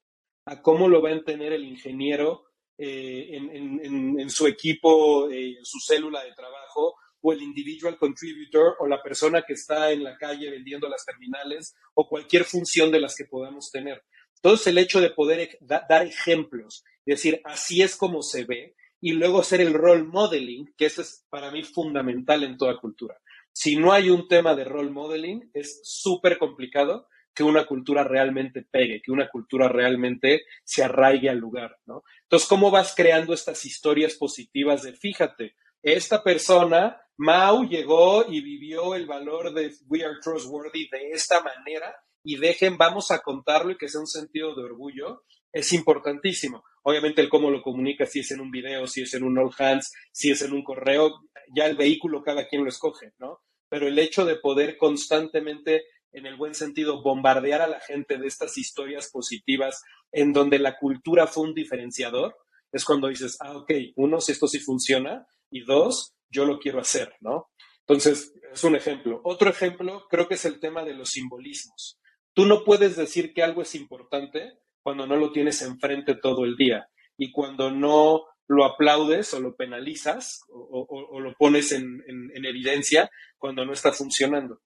[0.48, 2.46] a cómo lo va a entender el ingeniero
[2.78, 8.88] eh, en, su equipo, eh, en su célula de trabajo, o el individual contributor o
[8.88, 13.16] la persona que está en la calle vendiendo las terminales o cualquier función de las
[13.16, 14.04] que podamos tener.
[14.36, 19.40] Entonces, el hecho de poder dar ejemplos, decir, así es como se ve, y luego
[19.40, 23.20] hacer el role modeling, que eso es para mí fundamental en toda cultura.
[23.52, 28.64] Si no hay un tema de role modeling, es súper complicado que una cultura realmente
[28.64, 32.04] pegue, que una cultura realmente se arraigue al lugar, ¿no?
[32.24, 38.96] Entonces, ¿cómo vas creando estas historias positivas de, fíjate, esta persona Mao llegó y vivió
[38.96, 43.78] el valor de We Are Trustworthy de esta manera y dejen, vamos a contarlo y
[43.78, 46.64] que sea un sentido de orgullo, es importantísimo.
[46.84, 49.52] Obviamente el cómo lo comunica, si es en un video, si es en un all
[49.58, 51.22] hands, si es en un correo,
[51.56, 53.42] ya el vehículo cada quien lo escoge, ¿no?
[53.70, 58.26] Pero el hecho de poder constantemente, en el buen sentido, bombardear a la gente de
[58.28, 62.36] estas historias positivas en donde la cultura fue un diferenciador,
[62.72, 66.80] es cuando dices, ah, ok, uno, si esto sí funciona, y dos, yo lo quiero
[66.80, 67.52] hacer, ¿no?
[67.82, 69.22] Entonces, es un ejemplo.
[69.24, 72.00] Otro ejemplo creo que es el tema de los simbolismos.
[72.36, 76.58] Tú no puedes decir que algo es importante cuando no lo tienes enfrente todo el
[76.58, 83.66] día y cuando no lo aplaudes o lo penalizas o, lo pones en, evidencia cuando
[83.66, 84.62] no está funcionando.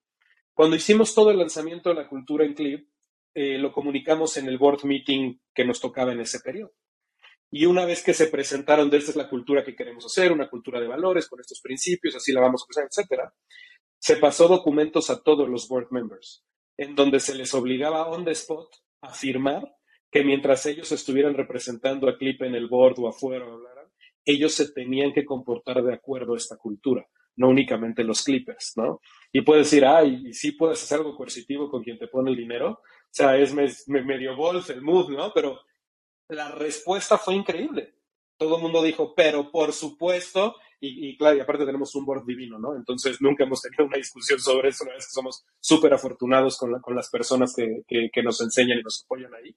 [0.52, 2.88] Cuando hicimos todo el lanzamiento de la cultura en Clip,
[3.34, 6.72] eh, lo comunicamos en el board meeting que nos tocaba en ese periodo.
[7.52, 10.50] Y una vez que se presentaron de esta es la cultura que queremos hacer, una
[10.50, 13.32] cultura de valores con estos principios, así la vamos a usar, etcétera,
[13.98, 16.44] se pasó documentos a todos los board members,
[16.80, 19.76] en donde se les obligaba on the spot a firmar
[20.10, 23.84] que mientras ellos estuvieran representando a Clip en el board o afuera hablaran,
[24.24, 29.00] ellos se tenían que comportar de acuerdo a esta cultura, no únicamente los clippers, ¿no?
[29.30, 32.36] Y puedes decir, ay, y sí puedes hacer algo coercitivo con quien te pone el
[32.38, 33.52] dinero, o sea, es
[33.86, 35.32] medio golf el mood, ¿no?
[35.34, 35.60] Pero
[36.30, 37.94] la respuesta fue increíble.
[38.38, 42.58] Todo el mundo dijo, pero por supuesto, y, claro, y aparte tenemos un board divino,
[42.58, 42.74] ¿no?
[42.74, 46.72] Entonces nunca hemos tenido una discusión sobre eso, una vez que somos súper afortunados con,
[46.96, 49.54] las personas que, nos enseñan y nos apoyan ahí.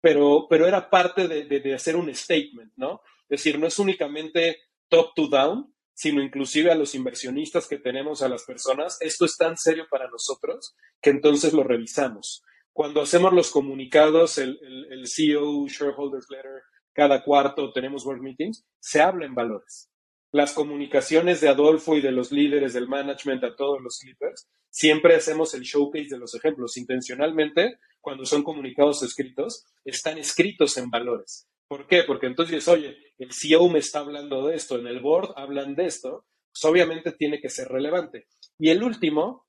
[0.00, 3.00] Pero, era parte de, hacer un statement, ¿no?
[3.22, 4.58] Es decir, no es únicamente
[4.88, 9.36] top to down, sino inclusive a los inversionistas que tenemos, a las personas, esto es
[9.38, 12.44] tan serio para nosotros que entonces lo revisamos.
[12.74, 14.60] Cuando hacemos los comunicados, el,
[14.90, 16.62] el, CEO, Shareholders Letter,
[16.92, 19.90] cada cuarto tenemos World Meetings, se habla en valores.
[20.36, 25.14] Las comunicaciones de Adolfo y de los líderes del management a todos los clippers, siempre
[25.14, 26.76] hacemos el showcase de los ejemplos.
[26.76, 31.48] Intencionalmente, cuando son comunicados escritos, están escritos en valores.
[31.66, 32.02] ¿Por qué?
[32.02, 35.86] Porque entonces, oye, el CEO me está hablando de esto, en el board hablan de
[35.86, 38.26] esto, pues obviamente tiene que ser relevante.
[38.58, 39.46] Y el último,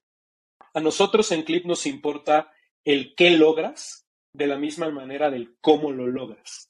[0.72, 2.50] a nosotros en Clip nos importa
[2.82, 6.67] el qué logras de la misma manera del cómo lo logras.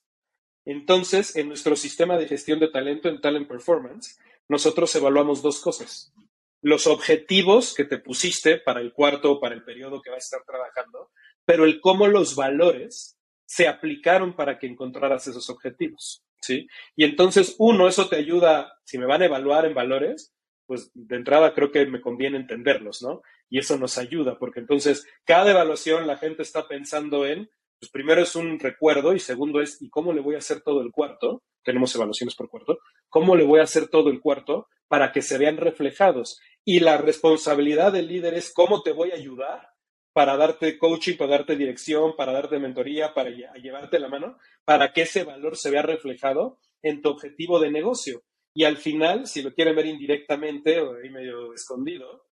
[0.69, 6.12] Entonces, en nuestro sistema de gestión de talento, en Talent Performance, nosotros evaluamos dos cosas.
[6.61, 10.37] Los objetivos que te pusiste para el cuarto o para el periodo que vas a
[10.37, 11.11] estar trabajando,
[11.47, 16.23] pero el cómo los valores se aplicaron para que encontraras esos objetivos.
[16.43, 16.69] ¿sí?
[16.95, 20.35] Y entonces, uno, eso te ayuda, si me van a evaluar en valores,
[20.66, 23.23] pues de entrada creo que me conviene entenderlos, ¿no?
[23.49, 27.49] Y eso nos ayuda, porque entonces cada evaluación la gente está pensando en,
[27.81, 30.83] pues primero es un recuerdo y segundo es, ¿y cómo le voy a hacer todo
[30.83, 31.43] el cuarto?
[31.62, 32.79] Tenemos evaluaciones por cuarto.
[33.09, 36.41] ¿Cómo le voy a hacer todo el cuarto para que se vean reflejados?
[36.64, 39.68] Y la responsabilidad del líder es cómo te voy a ayudar
[40.12, 45.03] para darte coaching, para darte dirección, para darte mentoría, para llevarte la mano, para que
[45.03, 48.22] ese valor se vea reflejado en tu objetivo de negocio.
[48.53, 52.26] Y al final, si lo quieren ver indirectamente o ahí medio escondido,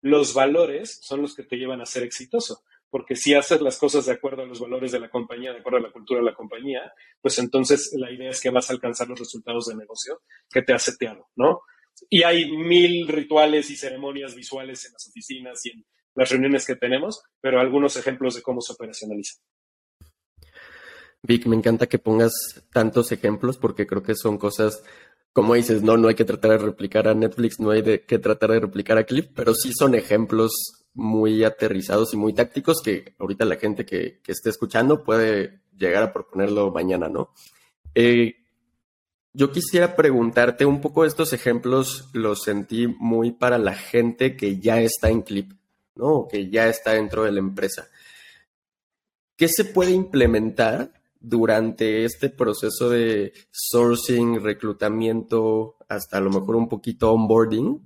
[0.00, 2.62] los valores son los que te llevan a ser exitoso.
[2.92, 5.78] Porque si haces las cosas de acuerdo a los valores de la compañía, de acuerdo
[5.78, 9.08] a la cultura de la compañía, pues entonces la idea es que vas a alcanzar
[9.08, 10.20] los resultados de negocio
[10.50, 11.62] que te ha seteado, ¿no?
[12.10, 16.76] Y hay mil rituales y ceremonias visuales en las oficinas y en las reuniones que
[16.76, 19.40] tenemos, pero algunos ejemplos de cómo se operacionaliza.
[21.22, 22.32] Vic, me encanta que pongas
[22.72, 24.84] tantos ejemplos porque creo que son cosas,
[25.32, 28.50] como dices, no, no hay que tratar de replicar a Netflix, no hay que tratar
[28.50, 30.52] de replicar a Clip, pero sí son ejemplos
[30.94, 36.12] muy aterrizados y muy tácticos que ahorita la gente que, esté escuchando puede llegar a
[36.12, 37.30] proponerlo mañana, ¿no?
[37.94, 38.36] Eh,
[39.32, 44.80] yo quisiera preguntarte un poco estos ejemplos, los sentí muy para la gente que ya
[44.80, 45.52] está en Clip.
[45.94, 46.26] ¿no?
[46.28, 47.88] que ya está dentro de la empresa.
[49.36, 56.68] ¿Qué se puede implementar durante este proceso de sourcing, reclutamiento, hasta a lo mejor un
[56.68, 57.80] poquito onboarding?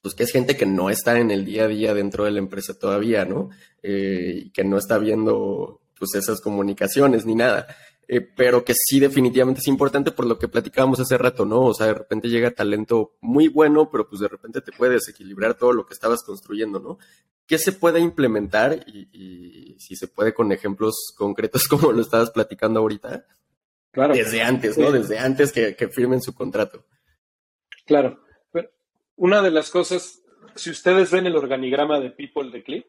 [0.00, 2.38] Pues que es gente que no está en el día a día dentro de la
[2.38, 3.50] empresa todavía, ¿no?
[3.82, 7.66] Eh, que no está viendo pues esas comunicaciones ni nada.
[8.10, 11.60] Eh, pero que sí definitivamente es importante por lo que platicábamos hace rato, ¿no?
[11.60, 15.58] O sea, de repente llega talento muy bueno, pero pues de repente te puede desequilibrar
[15.58, 16.98] todo lo que estabas construyendo, ¿no?
[17.46, 22.80] ¿Qué se puede implementar y, si se puede con ejemplos concretos como lo estabas platicando
[22.80, 23.26] ahorita?
[23.90, 24.14] Claro.
[24.14, 24.90] Desde antes, ¿no?
[24.90, 26.86] Desde antes que, que firmen su contrato.
[27.84, 28.22] Claro.
[29.16, 30.22] una de las cosas,
[30.54, 32.86] si ustedes ven el organigrama de People de Clip,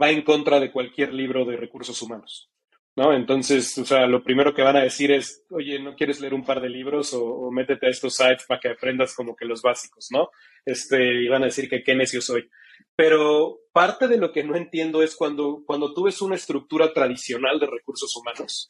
[0.00, 2.50] va en contra de cualquier libro de recursos humanos.
[2.96, 3.12] ¿No?
[3.12, 6.44] Entonces, o sea, lo primero que van a decir es, oye, ¿no quieres leer un
[6.44, 10.08] par de libros o, métete a estos sites para que aprendas como que los básicos,
[10.10, 10.30] ¿no?
[10.64, 12.48] Este, y van a decir que qué necio soy.
[12.96, 17.60] Pero parte de lo que no entiendo es cuando, cuando tú ves una estructura tradicional
[17.60, 18.66] de recursos humanos,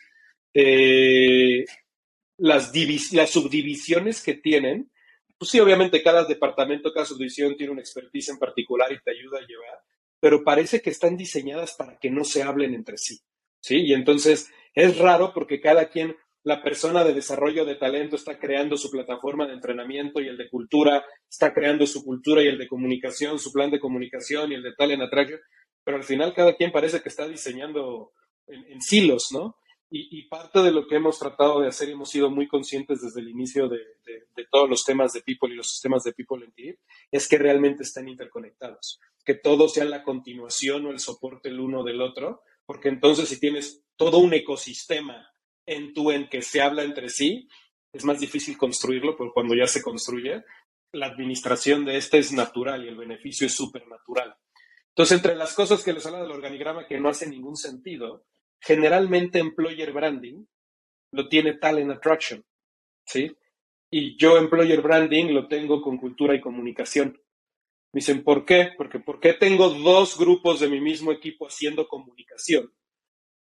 [0.53, 1.65] eh,
[2.39, 2.73] las,
[3.13, 4.91] las subdivisiones que tienen,
[5.39, 9.39] pues sí, obviamente cada departamento, cada subdivisión tiene una expertise en particular y te ayuda
[9.39, 9.79] a llevar,
[10.19, 13.21] pero parece que están diseñadas para que no se hablen entre sí.
[13.61, 13.83] ¿Sí?
[13.83, 18.77] Y entonces es raro porque cada quien, la persona de desarrollo de talento está creando
[18.77, 22.69] su plataforma de entrenamiento y el de cultura está creando su cultura y el de
[22.69, 25.41] comunicación, su plan de comunicación y el de talent attraction,
[25.83, 28.13] pero al final cada quien parece que está diseñando
[28.47, 29.57] en, silos, ¿no?
[29.91, 33.29] Y, parte de lo que hemos tratado de hacer hemos sido muy conscientes desde el
[33.29, 33.81] inicio de,
[34.51, 36.79] todos los temas de People y los sistemas de People en TIP
[37.11, 41.83] es que realmente están interconectados, que todo sea la continuación o el soporte el uno
[41.83, 45.33] del otro, porque entonces si tienes todo un ecosistema
[45.65, 47.49] en tu en que se habla entre sí,
[47.93, 50.45] es más difícil construirlo, pero cuando ya se construye,
[50.93, 54.37] la administración de este es natural y el beneficio es supernatural.
[54.89, 58.25] Entonces, entre las cosas que les habla del organigrama que no hace ningún sentido,
[58.61, 60.45] generalmente employer branding
[61.13, 62.45] lo tiene talent attraction,
[63.05, 63.37] ¿sí?
[63.91, 67.21] Y yo employer branding lo tengo con cultura y comunicación.
[67.93, 68.71] Me dicen, ¿por qué?
[68.77, 72.73] Porque ¿por qué tengo dos grupos de mi mismo equipo haciendo comunicación?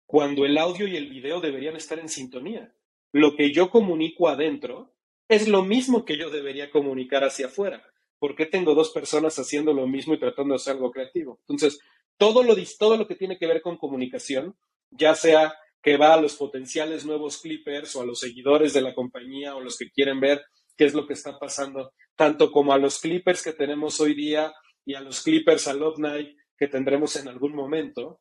[0.07, 2.75] Cuando el audio y el video deberían estar en sintonía.
[3.13, 4.95] Lo que yo comunico adentro
[5.29, 7.83] es lo mismo que yo debería comunicar hacia afuera.
[8.19, 11.41] ¿Por qué tengo dos personas haciendo lo mismo y tratando de hacer algo creativo?
[11.41, 11.81] Entonces,
[12.17, 14.57] todo lo, todo lo que tiene que ver con comunicación,
[14.91, 18.95] ya sea que va a los potenciales nuevos clippers o a los seguidores de la
[18.95, 20.43] compañía o los que quieren ver
[20.83, 24.53] qué es lo que está pasando, tanto como a los Clippers que tenemos hoy día
[24.85, 28.21] y a los Clippers alumni que tendremos en algún momento.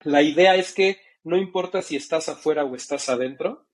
[0.00, 3.68] La idea es que no importa si estás afuera o estás adentro,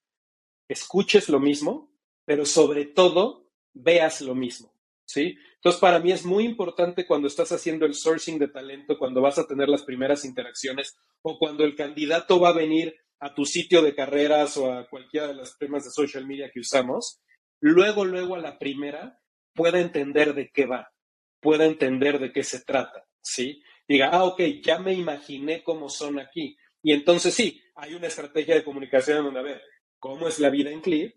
[0.69, 1.91] escuches lo mismo,
[2.27, 4.75] pero sobre todo veas lo mismo.
[5.07, 5.35] ¿Sí?
[5.55, 9.39] Entonces, para mí es muy importante cuando estás haciendo el sourcing de talento, cuando vas
[9.39, 13.81] a tener las primeras interacciones o cuando el candidato va a venir a tu sitio
[13.81, 17.23] de carreras o a cualquiera de las temas de social media que usamos,
[17.61, 19.21] luego, luego a la primera
[19.55, 20.93] pueda entender de qué va,
[21.41, 23.63] pueda entender de qué se trata, ¿sí?
[23.87, 26.57] Diga, ah, ok, ya me imaginé cómo son aquí.
[26.83, 29.63] Y entonces sí, hay una estrategia de comunicación donde, a ver,
[29.99, 31.15] ¿cómo es la vida en Clip?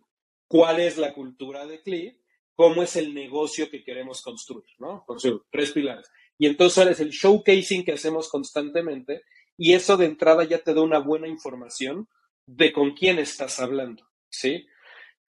[0.48, 2.18] ¿Cuál es la cultura de Clip?
[2.56, 4.66] ¿Cómo es el negocio que queremos construir?
[4.80, 5.04] ¿No?
[5.06, 6.10] Por eso, tres pilares.
[6.38, 9.24] Y entonces es el showcasing que hacemos constantemente
[9.58, 12.08] y eso de entrada ya te da una buena información
[12.46, 14.66] de con quién estás hablando, ¿sí?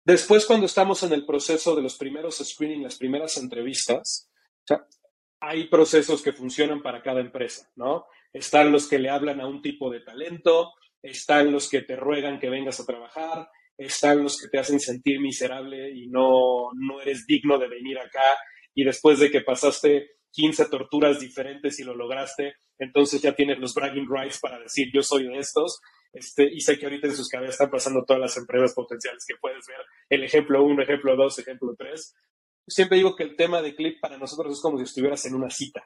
[0.05, 4.29] Después, cuando estamos en el proceso de los primeros screening, las primeras entrevistas,
[5.41, 8.07] hay procesos que funcionan para cada empresa, ¿no?
[8.33, 10.73] Están los que le hablan a un tipo de talento,
[11.03, 15.21] están los que te ruegan que vengas a trabajar, están los que te hacen sentir
[15.21, 18.39] miserable y no, no eres digno de venir acá
[18.75, 23.75] y después de que pasaste 15 torturas diferentes y lo lograste, entonces ya tienes los
[23.75, 25.81] bragging rights para decir yo soy de estos.
[26.13, 29.37] Este, y sé que ahorita en sus cabezas están pasando todas las empresas potenciales que
[29.41, 29.79] puedes ver.
[30.09, 32.15] El ejemplo 1, ejemplo 2, ejemplo 3.
[32.67, 35.51] Siempre digo que el tema de clip para nosotros es como si estuvieras en una
[35.51, 35.83] cita.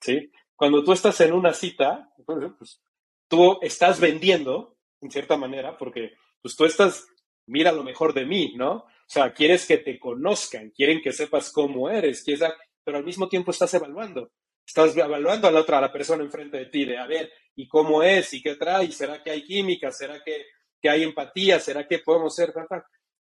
[0.00, 0.30] ¿sí?
[0.56, 2.80] Cuando tú estás en una cita, pues,
[3.28, 6.12] tú estás vendiendo, en cierta manera, porque
[6.42, 7.06] pues, tú estás,
[7.46, 8.72] mira lo mejor de mí, ¿no?
[8.72, 12.48] O sea, quieres que te conozcan, quieren que sepas cómo eres, quieres,
[12.84, 14.30] pero al mismo tiempo estás evaluando.
[14.66, 17.68] Estás evaluando a la otra, a la persona enfrente de ti, de a ver, ¿y
[17.68, 18.32] cómo es?
[18.34, 18.90] ¿Y qué trae?
[18.92, 19.90] ¿Será que hay química?
[19.90, 20.46] ¿Será que,
[20.80, 21.60] que hay empatía?
[21.60, 22.52] ¿Será que podemos ser?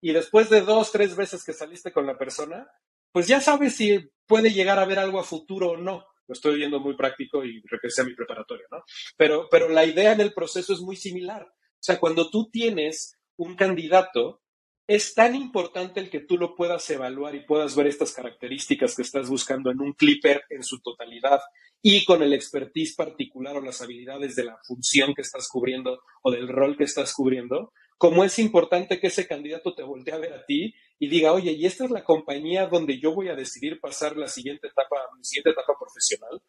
[0.02, 2.70] Y después de dos, tres veces que saliste con la persona,
[3.12, 6.06] pues ya sabes si puede llegar a ver algo a futuro o no.
[6.28, 8.84] Lo estoy viendo muy práctico y regresé a mi preparatorio, ¿no?
[9.18, 11.44] Pero, pero la idea en el proceso es muy similar.
[11.44, 14.42] O sea, cuando tú tienes un candidato,
[14.88, 19.04] es tan importante el que tú lo puedas evaluar y puedas ver estas características que
[19.04, 21.40] estás buscando en un clipper en su totalidad
[21.82, 26.32] y con el expertise particular o las habilidades de la función que estás cubriendo o
[26.32, 30.34] del rol que estás cubriendo, como es importante que ese candidato te voltee a ver
[30.34, 33.80] a ti y diga, oye, y esta es la compañía donde yo voy a decidir
[33.80, 36.42] pasar la siguiente etapa, mi siguiente etapa profesional,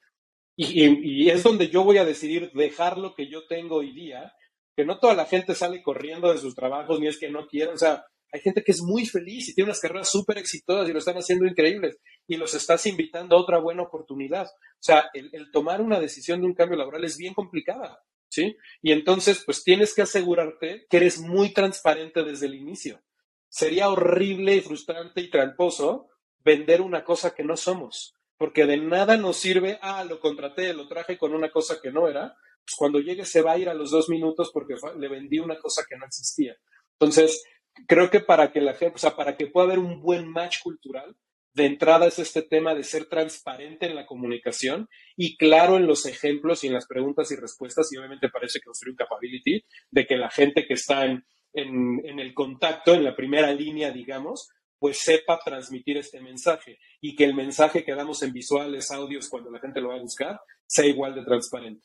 [0.56, 4.34] y, y es donde yo voy a decidir dejar lo que yo tengo hoy día,
[4.76, 7.72] que no toda la gente sale corriendo de sus trabajos, ni es que no quiera,
[7.72, 10.92] o sea, hay gente que es muy feliz y tiene unas carreras súper exitosas y
[10.92, 14.46] lo están haciendo increíbles y los estás invitando a otra buena oportunidad.
[14.46, 18.56] O sea, el, tomar una decisión de un cambio laboral es bien complicada, ¿sí?
[18.80, 23.02] Y entonces, pues tienes que asegurarte que eres muy transparente desde el inicio.
[23.48, 26.08] Sería horrible y frustrante y tramposo
[26.38, 30.88] vender una cosa que no somos, porque de nada nos sirve, ah, lo contraté, lo
[30.88, 33.74] traje con una cosa que no era, pues cuando llegue se va a ir a
[33.74, 36.56] los dos minutos porque le vendí una cosa que no existía.
[36.98, 37.44] Entonces,
[37.86, 40.60] creo que para que la gente, o sea, para que pueda haber un buen match
[40.62, 41.16] cultural,
[41.54, 46.06] de entrada es este tema de ser transparente en la comunicación y claro en los
[46.06, 50.16] ejemplos y en las preguntas y respuestas y obviamente parece construir un capability de que
[50.16, 54.48] la gente que está en, en, el contacto, en la primera línea, digamos,
[54.78, 59.50] pues sepa transmitir este mensaje y que el mensaje que damos en visuales, audios, cuando
[59.50, 61.84] la gente lo va a buscar, sea igual de transparente.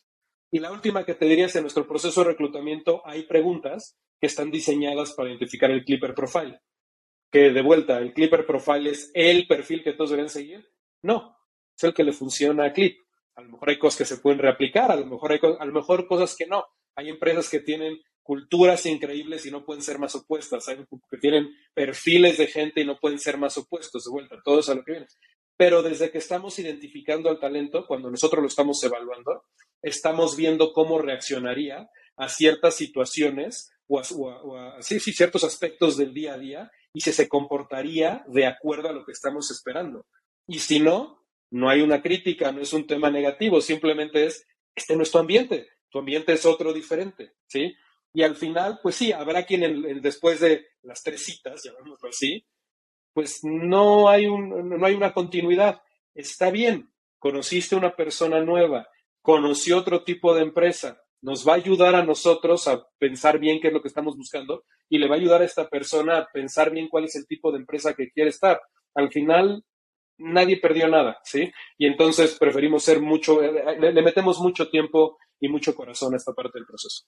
[0.50, 4.28] Y la última que te diría es, en nuestro proceso de reclutamiento hay preguntas que
[4.28, 6.60] están diseñadas para identificar el Clipper Profile.
[7.32, 10.70] Que de vuelta, el Clipper Profile es el perfil que todos deberían seguir.
[11.02, 11.38] No,
[11.76, 12.98] es el que le funciona a Clip.
[13.36, 15.74] A lo mejor hay cosas que se pueden reaplicar, a lo mejor hay a lo
[15.74, 16.66] mejor cosas que no.
[16.96, 20.68] Hay empresas que tienen culturas increíbles y no pueden ser más opuestas.
[20.68, 20.78] Hay
[21.10, 24.06] que tienen perfiles de gente y no pueden ser más opuestos.
[24.06, 25.08] De vuelta, todo es a lo que viene.
[25.56, 29.44] Pero desde que estamos identificando al talento, cuando nosotros lo estamos evaluando,
[29.82, 36.72] estamos viendo cómo reaccionaría a ciertas situaciones o a, ciertos aspectos del día a día
[36.94, 40.06] y si se comportaría de acuerdo a lo que estamos esperando.
[40.48, 44.96] Y si no, no hay una crítica, no es un tema negativo, simplemente es, este
[44.96, 47.74] no es tu ambiente, tu ambiente es otro diferente, ¿sí?
[48.14, 52.46] Y al final, pues sí, habrá quien después de las tres citas, llamémoslo así,
[53.14, 55.82] pues no hay, no hay una continuidad.
[56.14, 58.88] Está bien, conociste una persona nueva,
[59.22, 63.68] conoció otro tipo de empresa, nos va a ayudar a nosotros a pensar bien qué
[63.68, 66.72] es lo que estamos buscando y le va a ayudar a esta persona a pensar
[66.72, 68.62] bien cuál es el tipo de empresa que quiere estar.
[68.96, 69.62] Al final,
[70.18, 71.52] nadie perdió nada, ¿sí?
[71.78, 76.32] Y entonces preferimos ser mucho, eh, le, metemos mucho tiempo y mucho corazón a esta
[76.32, 77.04] parte del proceso.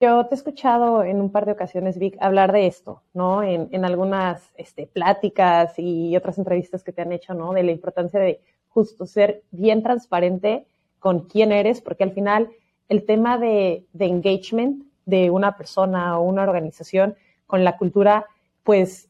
[0.00, 3.42] Yo te he escuchado en un par de ocasiones, Vic, hablar de esto, ¿no?
[3.42, 7.52] En, algunas este, pláticas y otras entrevistas que te han hecho, ¿no?
[7.52, 10.68] De la importancia de justo ser bien transparente
[10.98, 12.50] con quién eres, porque al final
[12.88, 18.26] el tema de, engagement de una persona o una organización con la cultura,
[18.62, 19.08] pues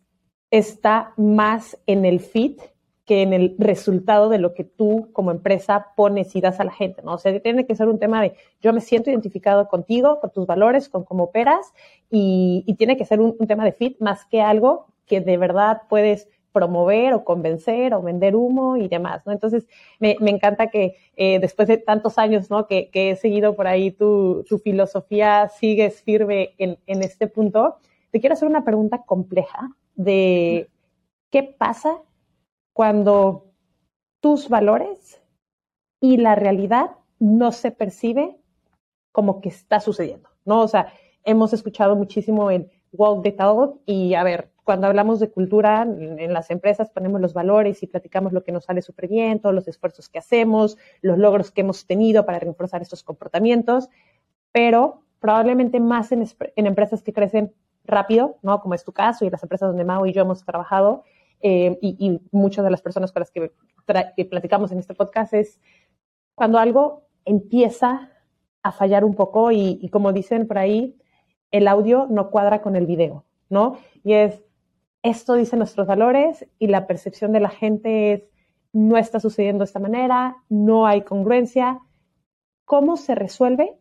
[0.50, 2.60] está más en el fit
[3.04, 6.72] que en el resultado de lo que tú como empresa pones y das a la
[6.72, 7.14] gente, ¿no?
[7.14, 10.46] O sea, tiene que ser un tema de yo me siento identificado contigo, con tus
[10.46, 11.72] valores, con cómo operas
[12.10, 16.28] y, tiene que ser un, tema de fit más que algo que de verdad puedes
[16.52, 19.32] promover o convencer o vender humo y demás, ¿no?
[19.32, 19.66] Entonces,
[19.98, 22.66] me, encanta que eh, después de tantos años, ¿no?
[22.66, 27.76] Que, he seguido por ahí tu, filosofía, sigues firme en, en, este punto.
[28.10, 30.68] Te quiero hacer una pregunta compleja de
[31.30, 32.02] qué pasa
[32.72, 33.46] cuando
[34.20, 35.22] tus valores
[36.00, 38.36] y la realidad no se percibe
[39.12, 40.60] como que está sucediendo, ¿no?
[40.60, 40.92] O sea,
[41.24, 46.30] hemos escuchado muchísimo en walk the talk y a ver, cuando hablamos de cultura en,
[46.30, 49.66] las empresas ponemos los valores y platicamos lo que nos sale súper bien, todos los
[49.66, 53.88] esfuerzos que hacemos, los logros que hemos tenido para reforzar estos comportamientos,
[54.52, 58.60] pero probablemente más en, empresas que crecen rápido, ¿no?
[58.60, 61.02] Como es tu caso y las empresas donde Mao y yo hemos trabajado
[61.40, 63.50] eh, y, muchas de las personas con las que,
[64.26, 65.62] platicamos en este podcast es
[66.34, 68.10] cuando algo empieza
[68.62, 70.94] a fallar un poco y, y como dicen por ahí,
[71.52, 73.78] el audio no cuadra con el video, ¿no?
[74.04, 74.42] Y es,
[75.02, 78.22] esto dice nuestros valores y la percepción de la gente es,
[78.72, 81.80] no está sucediendo de esta manera, no hay congruencia.
[82.64, 83.78] ¿Cómo se resuelve?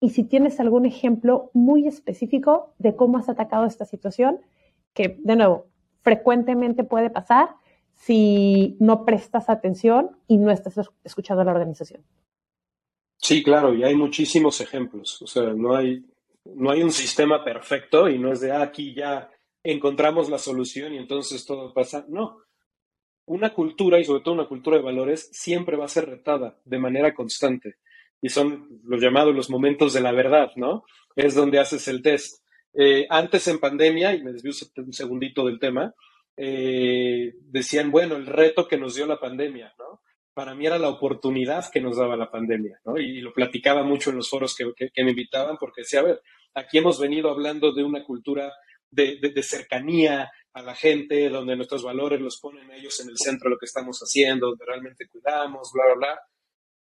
[0.00, 4.40] Y si tienes algún ejemplo muy específico de cómo has atacado esta situación,
[4.94, 5.66] que de nuevo,
[6.02, 7.50] frecuentemente puede pasar
[7.94, 12.02] si no prestas atención y no estás escuchando a la organización.
[13.18, 15.20] Sí, claro, y hay muchísimos ejemplos.
[15.20, 16.06] O sea, no hay,
[16.44, 19.30] no hay un sistema perfecto y no es de ah, aquí ya
[19.62, 22.04] encontramos la solución y entonces todo pasa.
[22.08, 22.38] No.
[23.26, 26.78] Una cultura y sobre todo una cultura de valores siempre va a ser retada de
[26.78, 27.76] manera constante.
[28.22, 30.84] Y son los llamados los momentos de la verdad, ¿no?
[31.16, 32.42] Es donde haces el test.
[32.74, 35.94] Eh, antes en pandemia, y me desvío un segundito del tema,
[36.36, 40.02] eh, decían, bueno, el reto que nos dio la pandemia, ¿no?
[40.34, 42.98] Para mí era la oportunidad que nos daba la pandemia, ¿no?
[42.98, 46.22] Y, lo platicaba mucho en los foros que, que me invitaban porque decía, a ver,
[46.54, 48.52] aquí hemos venido hablando de una cultura
[48.90, 53.54] de, cercanía a la gente, donde nuestros valores los ponen ellos en el centro de
[53.54, 56.20] lo que estamos haciendo, donde realmente cuidamos, bla, bla, bla.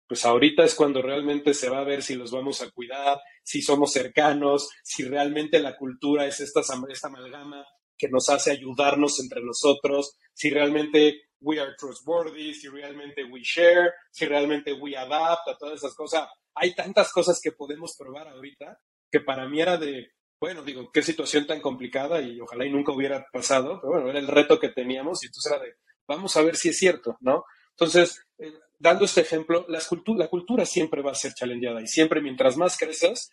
[0.08, 3.62] Pues ahorita es cuando realmente se va a ver si los vamos a cuidar, si
[3.62, 7.64] somos cercanos, si realmente la cultura es esta, esta amalgama
[7.96, 13.94] que nos hace ayudarnos entre nosotros, si realmente we are trustworthy, si realmente we share,
[14.12, 16.28] si realmente we adapt, a todas esas cosas.
[16.56, 18.80] Hay tantas cosas que podemos probar ahorita
[19.12, 22.94] que para mí era de, bueno, digo, qué situación tan complicada y ojalá y nunca
[22.94, 25.74] hubiera pasado, pero bueno, era el reto que teníamos y entonces era de,
[26.08, 27.44] vamos a ver si es cierto, ¿no?
[27.72, 32.58] Entonces, eh, dando este ejemplo, la cultura siempre va a ser challengeada y siempre mientras
[32.58, 33.32] más creces,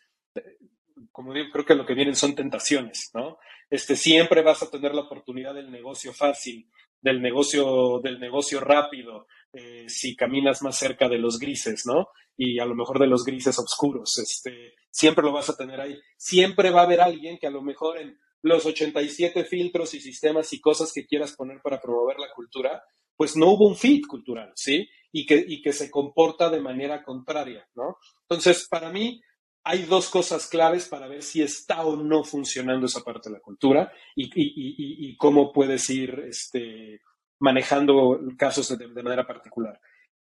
[1.13, 3.39] como digo, creo que lo que vienen son tentaciones, ¿no?
[3.71, 9.27] Este, siempre vas a tener la oportunidad del negocio fácil, del negocio, del negocio rápido,
[9.57, 12.09] eh, si caminas más cerca de los grises, ¿no?
[12.37, 15.99] Y a lo mejor de los grises oscuros, este, siempre lo vas a tener ahí.
[16.19, 20.53] Siempre va a haber alguien que a lo mejor en los 87 filtros y sistemas
[20.53, 22.83] y cosas que quieras poner para promover la cultura,
[23.17, 24.89] pues no hubo un fit cultural, ¿sí?
[25.11, 27.97] Y que, y que se comporta de manera contraria, ¿no?
[28.29, 29.23] Entonces, para mí,
[29.65, 33.41] hay dos cosas claves para ver si está o no funcionando esa parte de la
[33.41, 37.01] cultura y, y, y, cómo puedes ir este,
[37.39, 39.81] manejando casos de, manera particular.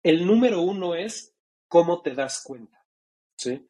[0.02, 1.34] El número uno es
[1.68, 2.84] cómo te das cuenta,
[3.36, 3.66] ¿sí?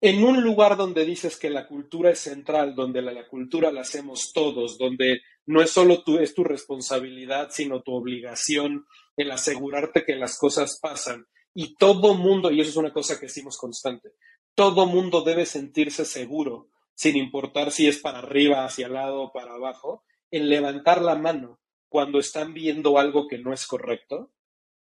[0.00, 4.32] en un lugar donde dices que la cultura es central, donde la, cultura la hacemos
[4.32, 8.86] todos, donde no es solo tu, es tu responsabilidad, sino tu obligación
[9.16, 11.26] el asegurarte que las cosas pasan.
[11.54, 14.10] Y todo mundo, y eso es una cosa que decimos constante,
[14.54, 19.54] todo mundo debe sentirse seguro, sin importar si es para arriba, hacia el lado para
[19.54, 21.58] abajo, en levantar la mano
[21.88, 24.32] cuando están viendo algo que no es correcto.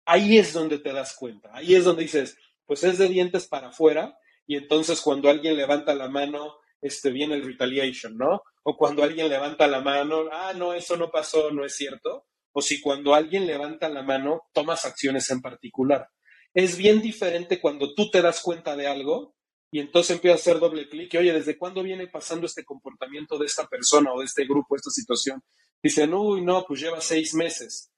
[0.05, 3.69] Ahí es donde te das cuenta, ahí es donde dices, pues es de dientes para
[3.69, 8.43] afuera, y entonces cuando alguien levanta la mano, este, viene el retaliation, ¿no?
[8.63, 12.27] O cuando alguien levanta la mano, ah, no, eso no pasó, no es cierto.
[12.53, 16.09] O si cuando alguien levanta la mano, tomas acciones en particular.
[16.55, 19.35] Es bien diferente cuando tú te das cuenta de algo
[19.71, 23.39] y entonces empiezas a hacer doble clic y, oye, ¿desde cuándo viene pasando este comportamiento
[23.39, 25.43] de esta persona o de este grupo, esta situación?
[25.83, 27.93] Dicen, uy, no, pues lleva seis meses.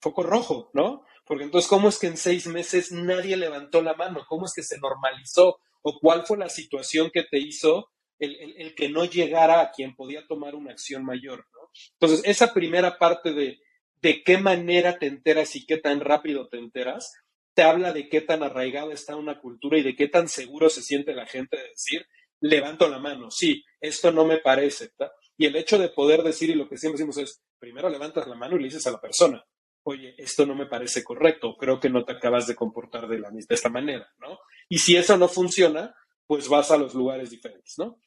[0.00, 1.04] Foco rojo, ¿no?
[1.24, 4.24] Porque entonces, ¿cómo es que en seis meses nadie levantó la mano?
[4.28, 5.58] ¿Cómo es que se normalizó?
[5.88, 10.26] o cuál fue la situación que te hizo el, que no llegara a quien podía
[10.26, 11.46] tomar una acción mayor.
[11.52, 11.70] ¿no?
[11.92, 13.60] Entonces, esa primera parte de
[14.02, 17.14] de qué manera te enteras y qué tan rápido te enteras,
[17.54, 20.82] te habla de qué tan arraigada está una cultura y de qué tan seguro se
[20.82, 22.06] siente la gente de decir,
[22.40, 24.90] levanto la mano, sí, esto no me parece.
[25.36, 28.34] Y el hecho de poder decir, y lo que siempre decimos es, primero levantas la
[28.34, 29.44] mano y le dices a la persona,
[29.82, 33.30] oye, esto no me parece correcto, creo que no te acabas de comportar de, la,
[33.30, 34.38] de esta manera, ¿no?
[34.68, 35.94] Y si eso no funciona,
[36.26, 38.00] pues vas a los lugares diferentes, ¿no?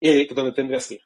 [0.00, 1.02] Eh, donde tendrías que ir.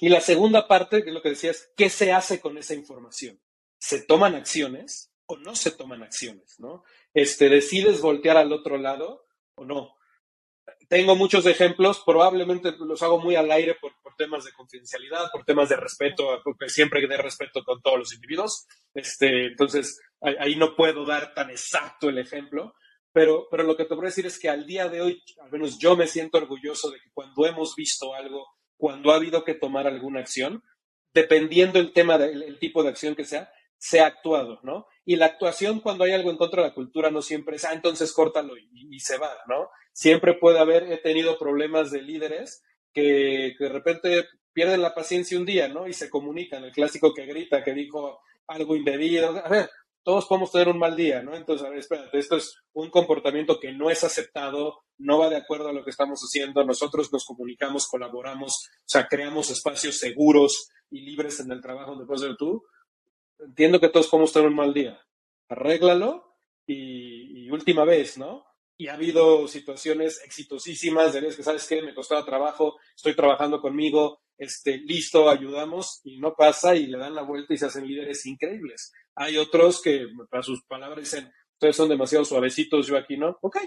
[0.00, 3.40] Y la segunda parte, que es lo que decías, ¿qué se hace con esa información?
[3.78, 6.84] ¿Se toman acciones o no se toman acciones, ¿no?
[7.14, 9.94] Este, ¿Decides voltear al otro lado o no?
[10.88, 15.70] Tengo muchos ejemplos, probablemente los hago muy al aire por, temas de confidencialidad, por temas
[15.70, 18.66] de respeto, porque siempre de respeto con todos los individuos.
[18.94, 22.74] Este, entonces, ahí no puedo dar tan exacto el ejemplo,
[23.10, 25.78] pero, pero lo que te a decir es que al día de hoy, al menos
[25.78, 28.46] yo me siento orgulloso de que cuando hemos visto algo
[28.82, 30.64] cuando ha habido que tomar alguna acción,
[31.14, 33.48] dependiendo el tema, del tipo de acción que sea,
[33.82, 34.86] se ha actuado, ¿no?
[35.04, 37.72] Y la actuación cuando hay algo en contra de la cultura no siempre es, ah,
[37.72, 39.70] entonces córtalo y, se va, ¿no?
[39.92, 42.62] Siempre puede haber, he tenido problemas de líderes
[42.94, 45.88] que, que, de repente pierden la paciencia un día, ¿no?
[45.88, 49.68] Y se comunican, el clásico que grita, que dijo algo indebido, a ver,
[50.04, 51.34] todos podemos tener un mal día, ¿no?
[51.34, 55.36] Entonces, a ver, espérate, esto es un comportamiento que no es aceptado, no va de
[55.38, 60.68] acuerdo a lo que estamos haciendo, nosotros nos comunicamos, colaboramos, o sea, creamos espacios seguros
[60.88, 62.62] y libres en el trabajo donde puedes ser tú.
[63.44, 65.00] Entiendo que todos podemos tener un mal día,
[65.48, 66.36] arréglalo
[66.66, 68.46] y, última vez, ¿no?
[68.78, 71.82] Y ha habido situaciones exitosísimas de veces que, ¿sabes qué?
[71.82, 77.14] Me costaba trabajo, estoy trabajando conmigo, este, listo, ayudamos y no pasa y le dan
[77.14, 78.92] la vuelta y se hacen líderes increíbles.
[79.14, 83.38] Hay otros que, para sus palabras, dicen, ustedes son demasiado suavecitos, yo aquí no.
[83.42, 83.58] Ok,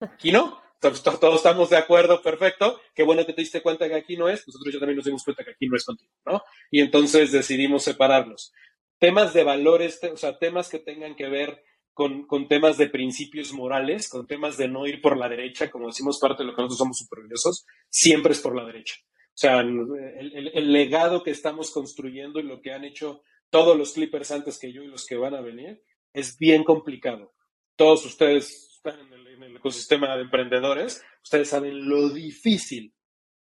[0.00, 0.62] aquí no.
[0.80, 2.78] Todos, estamos de acuerdo, perfecto.
[2.94, 4.46] Qué bueno que te diste cuenta que aquí no es.
[4.46, 6.42] Nosotros ya también nos dimos cuenta que aquí no es contigo, ¿no?
[6.70, 8.52] Y entonces decidimos separarlos.
[8.98, 13.52] Temas de valores, o sea, temas que tengan que ver con, con, temas de principios
[13.52, 16.62] morales, con temas de no ir por la derecha, como decimos parte de lo que
[16.62, 18.96] nosotros somos supervisiosos, siempre es por la derecha.
[19.34, 24.30] O sea, el, legado que estamos construyendo y lo que han hecho todos los Clippers
[24.30, 25.82] antes que yo y los que van a venir
[26.12, 27.34] es bien complicado.
[27.74, 32.94] Todos ustedes están en el, ecosistema de emprendedores, ustedes saben lo difícil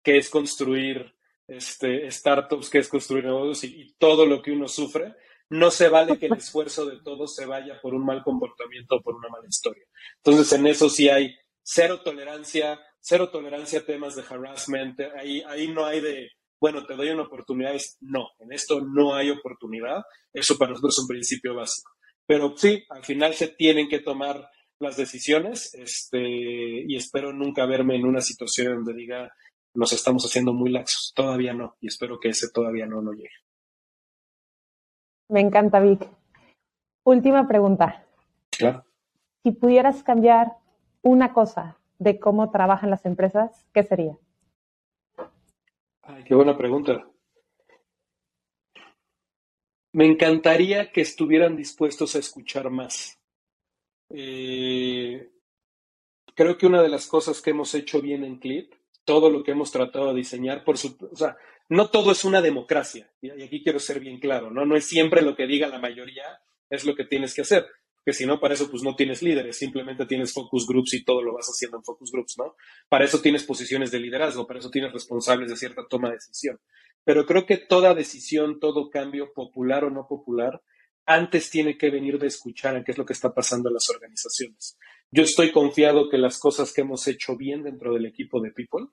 [0.02, 1.14] que es construir
[1.48, 5.14] este, startups, que es construir negocios y, y todo lo que uno sufre.
[5.52, 9.02] No se vale que el esfuerzo de todos se vaya por un mal comportamiento o
[9.02, 9.86] por una mala historia.
[10.24, 15.68] Entonces, en eso sí hay cero tolerancia, cero tolerancia a temas de harassment, ahí, ahí
[15.68, 16.30] no hay de,
[16.60, 20.02] bueno, te doy una oportunidad, no, en esto no hay oportunidad,
[20.34, 21.92] eso para nosotros es un principio básico.
[22.26, 24.50] Pero sí, al final se tienen que tomar
[24.80, 26.20] las decisiones este,
[26.88, 29.32] y espero nunca verme en una situación donde diga
[29.74, 31.14] nos estamos haciendo muy laxos.
[31.16, 33.30] Todavía no, y espero que ese todavía no no llegue.
[35.32, 36.10] Me encanta, Vic.
[37.06, 38.06] Última pregunta.
[38.50, 38.84] Claro.
[39.42, 40.58] Si pudieras cambiar
[41.02, 44.18] una cosa de cómo trabajan las empresas, ¿qué sería?
[46.02, 47.08] Ay, qué buena pregunta.
[49.94, 53.18] Me encantaría que estuvieran dispuestos a escuchar más.
[54.10, 55.32] Eh,
[56.36, 58.74] creo que una de las cosas que hemos hecho bien en Clip,
[59.06, 61.38] todo lo que hemos tratado de diseñar, por su, o sea,
[61.72, 64.66] no todo es una democracia, y aquí quiero ser bien claro, ¿no?
[64.66, 66.24] No es siempre lo que diga la mayoría,
[66.70, 67.68] es lo que tienes que hacer
[68.06, 71.22] que si no, para eso pues no tienes líderes, simplemente tienes focus groups y todo
[71.22, 72.56] lo vas haciendo en focus groups, ¿no?
[72.90, 76.60] Para eso tienes posiciones de liderazgo, para eso tienes responsables de cierta toma de decisión.
[77.04, 80.62] Pero creo que toda decisión, todo cambio, popular o no popular,
[81.06, 83.90] antes tiene que venir de escuchar a qué es lo que está pasando en las
[83.90, 84.78] organizaciones.
[85.12, 88.88] Yo estoy confiado que las cosas que hemos hecho bien dentro del equipo de People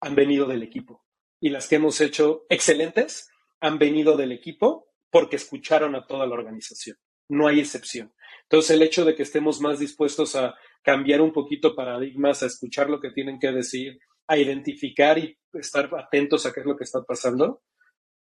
[0.00, 1.04] han venido del equipo.
[1.40, 3.30] Y las que hemos hecho excelentes
[3.60, 6.96] han venido del equipo porque escucharon a toda la organización.
[7.28, 8.12] No hay excepción.
[8.42, 12.88] Entonces, el hecho de que estemos más dispuestos a cambiar un poquito paradigmas, a escuchar
[12.88, 16.84] lo que tienen que decir, a identificar y estar atentos a qué es lo que
[16.84, 17.62] está pasando,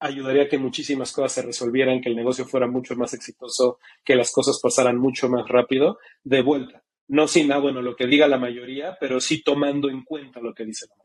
[0.01, 4.17] ayudaría a que muchísimas cosas se resolvieran, que el negocio fuera mucho más exitoso, que
[4.17, 6.85] las cosas pasaran mucho más rápido, de vuelta.
[7.09, 10.55] No sin nada, bueno, lo que diga la mayoría, pero sí tomando en cuenta lo
[10.55, 11.04] que dice la mayoría.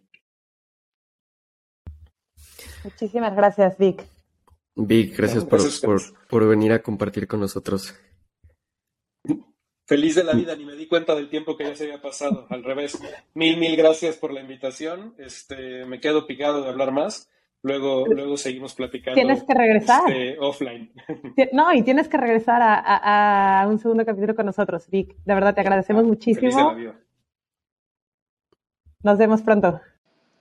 [2.84, 4.04] Muchísimas gracias, Vic.
[4.76, 7.94] Vic, gracias, por, por venir a compartir con nosotros
[9.90, 12.46] feliz de la vida, ni me di cuenta del tiempo que ya se había pasado.
[12.52, 13.02] Al revés,
[13.34, 15.16] mil, mil gracias por la invitación.
[15.18, 17.28] Este, me quedo picado de hablar más.
[17.64, 19.16] Luego, luego seguimos platicando.
[19.16, 20.08] Tienes que regresar.
[20.08, 20.94] Este, offline.
[21.54, 25.16] No, y tienes que regresar a, un segundo capítulo con nosotros, Vic.
[25.26, 26.76] De verdad, te agradecemos muchísimo.
[29.02, 29.82] Nos vemos pronto.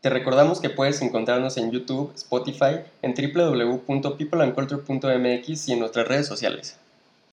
[0.01, 6.79] Te recordamos que puedes encontrarnos en YouTube, Spotify, en www.peopleandculture.mx y en nuestras redes sociales.